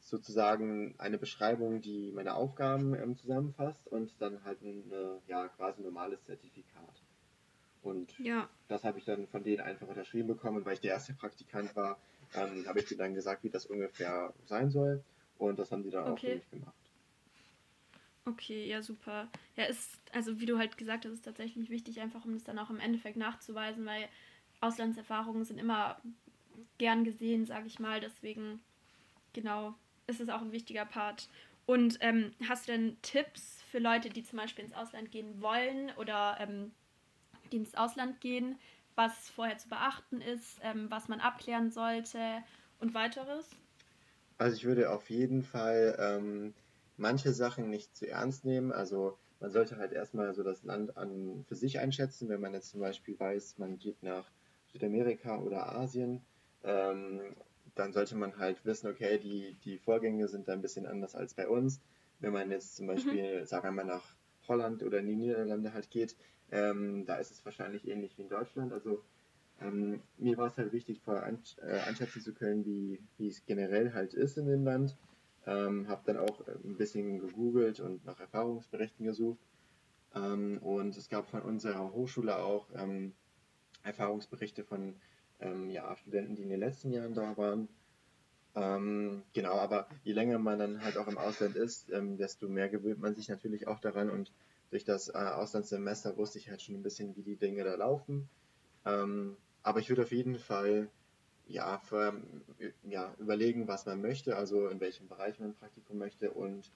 sozusagen 0.00 0.94
eine 0.98 1.18
Beschreibung, 1.18 1.80
die 1.80 2.10
meine 2.12 2.34
Aufgaben 2.34 2.94
ähm, 2.94 3.16
zusammenfasst 3.16 3.86
und 3.88 4.14
dann 4.20 4.42
halt 4.44 4.62
ein 4.62 4.90
ja, 5.26 5.48
quasi 5.48 5.82
normales 5.82 6.24
Zertifikat. 6.24 7.02
Und 7.82 8.18
ja. 8.18 8.48
das 8.68 8.84
habe 8.84 8.98
ich 8.98 9.04
dann 9.04 9.26
von 9.28 9.44
denen 9.44 9.60
einfach 9.60 9.86
unterschrieben 9.86 10.28
bekommen. 10.28 10.58
Und 10.58 10.64
weil 10.66 10.74
ich 10.74 10.80
der 10.80 10.92
erste 10.92 11.14
Praktikant 11.14 11.74
war, 11.76 11.98
ähm, 12.34 12.66
habe 12.66 12.80
ich 12.80 12.86
denen 12.86 12.98
dann 12.98 13.14
gesagt, 13.14 13.44
wie 13.44 13.50
das 13.50 13.66
ungefähr 13.66 14.32
sein 14.46 14.70
soll. 14.70 15.04
Und 15.38 15.58
das 15.58 15.70
haben 15.70 15.82
die 15.84 15.90
dann 15.90 16.04
okay. 16.04 16.12
auch 16.12 16.20
für 16.20 16.34
mich 16.36 16.50
gemacht. 16.50 16.74
Okay, 18.26 18.66
ja, 18.66 18.82
super. 18.82 19.28
Ja, 19.56 19.64
ist, 19.64 19.98
also 20.12 20.38
wie 20.40 20.46
du 20.46 20.58
halt 20.58 20.76
gesagt 20.76 21.04
hast, 21.04 21.12
ist 21.12 21.24
tatsächlich 21.24 21.70
wichtig, 21.70 22.00
einfach 22.00 22.24
um 22.24 22.34
das 22.34 22.44
dann 22.44 22.58
auch 22.58 22.68
im 22.68 22.80
Endeffekt 22.80 23.16
nachzuweisen, 23.16 23.86
weil 23.86 24.08
Auslandserfahrungen 24.60 25.44
sind 25.44 25.58
immer 25.58 26.00
gern 26.78 27.04
gesehen, 27.04 27.46
sage 27.46 27.66
ich 27.66 27.78
mal. 27.78 28.00
Deswegen, 28.00 28.60
genau, 29.32 29.74
ist 30.06 30.20
es 30.20 30.28
auch 30.28 30.42
ein 30.42 30.52
wichtiger 30.52 30.84
Part. 30.84 31.28
Und 31.66 31.98
ähm, 32.00 32.32
hast 32.48 32.66
du 32.66 32.72
denn 32.72 32.96
Tipps 33.02 33.62
für 33.70 33.78
Leute, 33.78 34.08
die 34.08 34.22
zum 34.22 34.38
Beispiel 34.38 34.64
ins 34.64 34.74
Ausland 34.74 35.10
gehen 35.10 35.42
wollen 35.42 35.92
oder 35.98 36.38
ähm, 36.40 36.72
die 37.52 37.58
ins 37.58 37.74
Ausland 37.74 38.20
gehen, 38.20 38.58
was 38.94 39.28
vorher 39.30 39.58
zu 39.58 39.68
beachten 39.68 40.20
ist, 40.20 40.58
ähm, 40.62 40.90
was 40.90 41.08
man 41.08 41.20
abklären 41.20 41.70
sollte 41.70 42.42
und 42.80 42.94
weiteres? 42.94 43.50
Also 44.38 44.56
ich 44.56 44.64
würde 44.64 44.90
auf 44.90 45.10
jeden 45.10 45.42
Fall 45.42 45.96
ähm, 46.00 46.54
manche 46.96 47.32
Sachen 47.32 47.70
nicht 47.70 47.96
zu 47.96 48.08
ernst 48.08 48.44
nehmen. 48.44 48.72
Also 48.72 49.18
man 49.40 49.50
sollte 49.50 49.76
halt 49.76 49.92
erstmal 49.92 50.34
so 50.34 50.42
das 50.42 50.64
Land 50.64 50.96
an 50.96 51.44
für 51.46 51.54
sich 51.54 51.78
einschätzen, 51.78 52.28
wenn 52.28 52.40
man 52.40 52.54
jetzt 52.54 52.70
zum 52.70 52.80
Beispiel 52.80 53.18
weiß, 53.18 53.58
man 53.58 53.78
geht 53.78 54.02
nach 54.02 54.30
Südamerika 54.72 55.38
oder 55.38 55.74
Asien 55.76 56.22
ähm, 56.68 57.34
dann 57.74 57.92
sollte 57.92 58.16
man 58.16 58.36
halt 58.36 58.64
wissen, 58.64 58.90
okay, 58.90 59.18
die, 59.18 59.56
die 59.64 59.78
Vorgänge 59.78 60.28
sind 60.28 60.48
da 60.48 60.52
ein 60.52 60.60
bisschen 60.60 60.86
anders 60.86 61.14
als 61.14 61.34
bei 61.34 61.48
uns. 61.48 61.80
Wenn 62.20 62.32
man 62.32 62.50
jetzt 62.50 62.76
zum 62.76 62.86
mhm. 62.86 62.90
Beispiel, 62.90 63.40
mhm. 63.40 63.46
sagen 63.46 63.64
wir 63.64 63.72
mal, 63.72 63.84
nach 63.84 64.14
Holland 64.46 64.82
oder 64.82 64.98
in 64.98 65.06
die 65.06 65.16
Niederlande 65.16 65.72
halt 65.72 65.90
geht, 65.90 66.16
ähm, 66.50 67.06
da 67.06 67.16
ist 67.16 67.30
es 67.30 67.44
wahrscheinlich 67.44 67.88
ähnlich 67.88 68.18
wie 68.18 68.22
in 68.22 68.28
Deutschland. 68.28 68.72
Also 68.72 69.02
ähm, 69.60 70.02
mir 70.18 70.36
war 70.36 70.48
es 70.48 70.58
halt 70.58 70.72
wichtig, 70.72 71.00
vorher 71.00 71.24
an, 71.24 71.38
äh, 71.62 71.78
einschätzen 71.80 72.20
zu 72.20 72.34
können, 72.34 72.64
wie, 72.64 73.00
wie 73.16 73.28
es 73.28 73.44
generell 73.46 73.92
halt 73.92 74.14
ist 74.14 74.36
in 74.36 74.46
dem 74.46 74.64
Land. 74.64 74.96
Ähm, 75.46 75.88
habe 75.88 76.02
dann 76.04 76.18
auch 76.18 76.46
ein 76.46 76.76
bisschen 76.76 77.20
gegoogelt 77.20 77.80
und 77.80 78.04
nach 78.04 78.20
Erfahrungsberichten 78.20 79.06
gesucht. 79.06 79.38
Ähm, 80.14 80.58
und 80.58 80.96
es 80.96 81.08
gab 81.08 81.28
von 81.28 81.42
unserer 81.42 81.92
Hochschule 81.92 82.36
auch 82.36 82.66
ähm, 82.74 83.14
Erfahrungsberichte 83.84 84.64
von 84.64 84.96
ähm, 85.40 85.70
ja, 85.70 85.96
Studenten, 85.96 86.36
die 86.36 86.42
in 86.42 86.50
den 86.50 86.60
letzten 86.60 86.90
Jahren 86.92 87.14
da 87.14 87.36
waren. 87.36 87.68
Ähm, 88.54 89.22
genau, 89.34 89.54
aber 89.54 89.88
je 90.02 90.12
länger 90.12 90.38
man 90.38 90.58
dann 90.58 90.82
halt 90.82 90.96
auch 90.96 91.06
im 91.06 91.18
Ausland 91.18 91.54
ist, 91.56 91.90
ähm, 91.90 92.16
desto 92.16 92.48
mehr 92.48 92.68
gewöhnt 92.68 93.00
man 93.00 93.14
sich 93.14 93.28
natürlich 93.28 93.68
auch 93.68 93.78
daran 93.78 94.10
und 94.10 94.32
durch 94.70 94.84
das 94.84 95.08
äh, 95.08 95.16
Auslandssemester 95.16 96.16
wusste 96.16 96.38
ich 96.38 96.50
halt 96.50 96.62
schon 96.62 96.74
ein 96.74 96.82
bisschen, 96.82 97.16
wie 97.16 97.22
die 97.22 97.36
Dinge 97.36 97.64
da 97.64 97.74
laufen. 97.74 98.28
Ähm, 98.84 99.36
aber 99.62 99.80
ich 99.80 99.88
würde 99.88 100.02
auf 100.02 100.12
jeden 100.12 100.38
Fall 100.38 100.88
ja, 101.46 101.78
für, 101.78 102.20
ja, 102.84 103.14
überlegen, 103.18 103.68
was 103.68 103.86
man 103.86 104.00
möchte, 104.02 104.36
also 104.36 104.68
in 104.68 104.80
welchem 104.80 105.08
Bereich 105.08 105.38
man 105.40 105.50
ein 105.50 105.54
Praktikum 105.54 105.98
möchte 105.98 106.30
und 106.30 106.70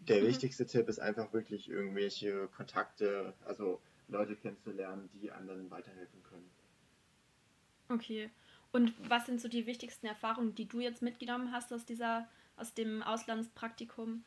der 0.00 0.22
mhm. 0.22 0.26
wichtigste 0.28 0.66
Tipp 0.66 0.88
ist 0.88 1.00
einfach 1.00 1.32
wirklich 1.32 1.68
irgendwelche 1.68 2.48
Kontakte, 2.48 3.34
also 3.44 3.80
Leute 4.08 4.36
kennenzulernen, 4.36 5.08
die 5.14 5.32
anderen 5.32 5.70
weiterhelfen 5.70 6.22
können. 6.22 6.48
Okay. 7.88 8.30
Und 8.72 8.92
was 9.08 9.26
sind 9.26 9.40
so 9.40 9.48
die 9.48 9.66
wichtigsten 9.66 10.06
Erfahrungen, 10.06 10.54
die 10.54 10.66
du 10.66 10.80
jetzt 10.80 11.02
mitgenommen 11.02 11.52
hast 11.52 11.72
aus 11.72 11.84
dieser, 11.84 12.28
aus 12.56 12.74
dem 12.74 13.02
Auslandspraktikum? 13.02 14.22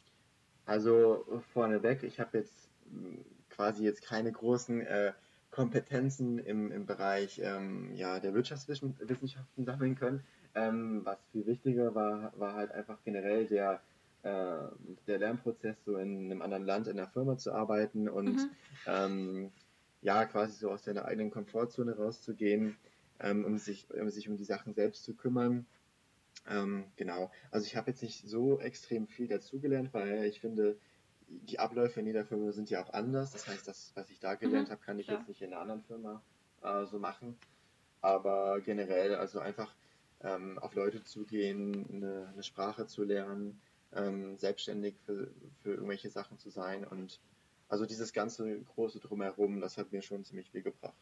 Also 0.65 1.25
vorneweg, 1.53 2.03
ich 2.03 2.19
habe 2.19 2.39
jetzt 2.39 2.69
hm, 2.91 3.23
quasi 3.49 3.83
jetzt 3.83 4.01
keine 4.01 4.31
großen 4.31 4.81
äh, 4.81 5.13
Kompetenzen 5.51 6.39
im, 6.39 6.71
im 6.71 6.85
Bereich 6.85 7.39
ähm, 7.43 7.93
ja, 7.95 8.19
der 8.19 8.33
Wirtschaftswissenschaften 8.33 9.65
sammeln 9.65 9.95
können. 9.95 10.23
Ähm, 10.55 11.01
was 11.03 11.17
viel 11.31 11.45
wichtiger 11.45 11.93
war, 11.95 12.33
war 12.37 12.53
halt 12.53 12.71
einfach 12.71 12.97
generell 13.03 13.45
der, 13.45 13.81
äh, 14.23 14.57
der 15.07 15.19
Lernprozess, 15.19 15.75
so 15.85 15.97
in 15.97 16.25
einem 16.25 16.41
anderen 16.41 16.65
Land, 16.65 16.87
in 16.87 16.99
einer 16.99 17.09
Firma 17.09 17.37
zu 17.37 17.51
arbeiten 17.51 18.09
und 18.09 18.35
mhm. 18.35 18.49
ähm, 18.87 19.51
ja, 20.01 20.25
quasi 20.25 20.53
so 20.53 20.71
aus 20.71 20.83
deiner 20.83 21.05
eigenen 21.05 21.29
Komfortzone 21.29 21.97
rauszugehen 21.97 22.77
ähm, 23.19 23.45
um, 23.45 23.57
sich, 23.57 23.87
um 23.93 24.09
sich 24.09 24.29
um 24.29 24.37
die 24.37 24.45
Sachen 24.45 24.73
selbst 24.73 25.03
zu 25.03 25.15
kümmern. 25.15 25.65
Ähm, 26.47 26.85
genau. 26.95 27.31
Also 27.51 27.65
ich 27.65 27.75
habe 27.75 27.91
jetzt 27.91 28.01
nicht 28.01 28.27
so 28.27 28.59
extrem 28.59 29.07
viel 29.07 29.27
dazugelernt, 29.27 29.93
weil 29.93 30.25
ich 30.25 30.39
finde, 30.39 30.77
die 31.27 31.59
Abläufe 31.59 31.99
in 31.99 32.07
jeder 32.07 32.25
Firma 32.25 32.51
sind 32.51 32.69
ja 32.69 32.83
auch 32.83 32.93
anders. 32.93 33.31
Das 33.31 33.47
heißt, 33.47 33.67
das, 33.67 33.91
was 33.95 34.09
ich 34.09 34.19
da 34.19 34.35
gelernt 34.35 34.69
mhm, 34.69 34.71
habe, 34.71 34.81
kann 34.81 34.99
ich 34.99 35.07
klar. 35.07 35.19
jetzt 35.19 35.27
nicht 35.27 35.41
in 35.41 35.53
einer 35.53 35.61
anderen 35.61 35.83
Firma 35.83 36.21
äh, 36.61 36.85
so 36.85 36.99
machen. 36.99 37.37
Aber 38.01 38.61
generell, 38.61 39.15
also 39.15 39.39
einfach 39.39 39.75
ähm, 40.21 40.57
auf 40.59 40.73
Leute 40.73 41.03
zugehen, 41.03 41.85
eine, 41.91 42.29
eine 42.33 42.43
Sprache 42.43 42.87
zu 42.87 43.03
lernen, 43.03 43.61
ähm, 43.93 44.37
selbstständig 44.37 44.95
für, 45.05 45.31
für 45.61 45.71
irgendwelche 45.71 46.09
Sachen 46.09 46.37
zu 46.37 46.49
sein 46.49 46.85
und 46.85 47.19
also 47.67 47.85
dieses 47.85 48.13
ganze 48.13 48.61
große 48.61 48.99
Drumherum, 48.99 49.61
das 49.61 49.77
hat 49.77 49.91
mir 49.91 50.01
schon 50.01 50.25
ziemlich 50.25 50.49
viel 50.49 50.63
gebracht. 50.63 50.95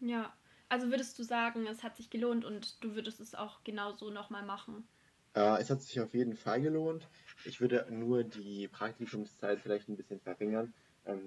Ja, 0.00 0.32
also 0.72 0.88
würdest 0.88 1.18
du 1.18 1.22
sagen, 1.22 1.66
es 1.66 1.82
hat 1.82 1.96
sich 1.96 2.08
gelohnt 2.08 2.46
und 2.46 2.82
du 2.82 2.94
würdest 2.94 3.20
es 3.20 3.34
auch 3.34 3.62
genauso 3.62 4.08
nochmal 4.08 4.42
machen? 4.42 4.88
Äh, 5.34 5.60
es 5.60 5.68
hat 5.68 5.82
sich 5.82 6.00
auf 6.00 6.14
jeden 6.14 6.34
Fall 6.34 6.62
gelohnt. 6.62 7.06
Ich 7.44 7.60
würde 7.60 7.86
nur 7.90 8.24
die 8.24 8.68
Praktikumszeit 8.68 9.60
vielleicht 9.60 9.90
ein 9.90 9.96
bisschen 9.98 10.18
verringern. 10.18 10.72
Ähm, 11.04 11.20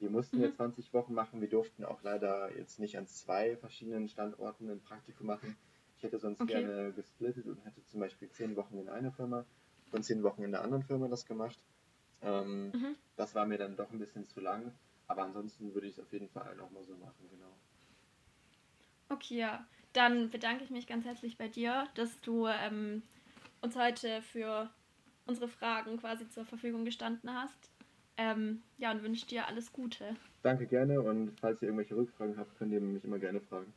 wir 0.00 0.10
mussten 0.10 0.38
mhm. 0.38 0.42
ja 0.42 0.52
20 0.52 0.92
Wochen 0.94 1.14
machen. 1.14 1.40
Wir 1.40 1.48
durften 1.48 1.84
auch 1.84 2.02
leider 2.02 2.52
jetzt 2.56 2.80
nicht 2.80 2.98
an 2.98 3.06
zwei 3.06 3.56
verschiedenen 3.56 4.08
Standorten 4.08 4.68
ein 4.68 4.80
Praktikum 4.80 5.28
machen. 5.28 5.56
Ich 5.96 6.02
hätte 6.02 6.18
sonst 6.18 6.40
okay. 6.40 6.54
gerne 6.54 6.92
gesplittet 6.92 7.46
und 7.46 7.64
hätte 7.64 7.84
zum 7.86 8.00
Beispiel 8.00 8.28
10 8.28 8.56
Wochen 8.56 8.78
in 8.78 8.88
einer 8.88 9.12
Firma 9.12 9.44
und 9.92 10.04
10 10.04 10.24
Wochen 10.24 10.42
in 10.42 10.50
der 10.50 10.62
anderen 10.62 10.82
Firma 10.82 11.06
das 11.06 11.24
gemacht. 11.24 11.58
Ähm, 12.20 12.72
mhm. 12.72 12.96
Das 13.14 13.36
war 13.36 13.46
mir 13.46 13.58
dann 13.58 13.76
doch 13.76 13.92
ein 13.92 14.00
bisschen 14.00 14.24
zu 14.24 14.40
lang. 14.40 14.72
Aber 15.06 15.22
ansonsten 15.22 15.72
würde 15.72 15.86
ich 15.86 15.94
es 15.94 16.00
auf 16.00 16.12
jeden 16.12 16.28
Fall 16.28 16.56
nochmal 16.56 16.82
so 16.82 16.96
machen, 16.96 17.28
genau. 17.30 17.54
Okay, 19.08 19.38
ja. 19.38 19.66
Dann 19.92 20.30
bedanke 20.30 20.64
ich 20.64 20.70
mich 20.70 20.86
ganz 20.86 21.04
herzlich 21.04 21.38
bei 21.38 21.48
dir, 21.48 21.88
dass 21.94 22.20
du 22.20 22.46
ähm, 22.46 23.02
uns 23.62 23.74
heute 23.74 24.22
für 24.22 24.70
unsere 25.26 25.48
Fragen 25.48 25.98
quasi 25.98 26.28
zur 26.28 26.44
Verfügung 26.44 26.84
gestanden 26.84 27.32
hast. 27.32 27.70
Ähm, 28.16 28.62
ja, 28.78 28.90
und 28.90 29.02
wünsche 29.02 29.26
dir 29.26 29.46
alles 29.46 29.72
Gute. 29.72 30.16
Danke 30.42 30.66
gerne 30.66 31.00
und 31.00 31.38
falls 31.40 31.62
ihr 31.62 31.68
irgendwelche 31.68 31.96
Rückfragen 31.96 32.36
habt, 32.36 32.56
könnt 32.58 32.72
ihr 32.72 32.80
mich 32.80 33.04
immer 33.04 33.18
gerne 33.18 33.40
fragen. 33.40 33.72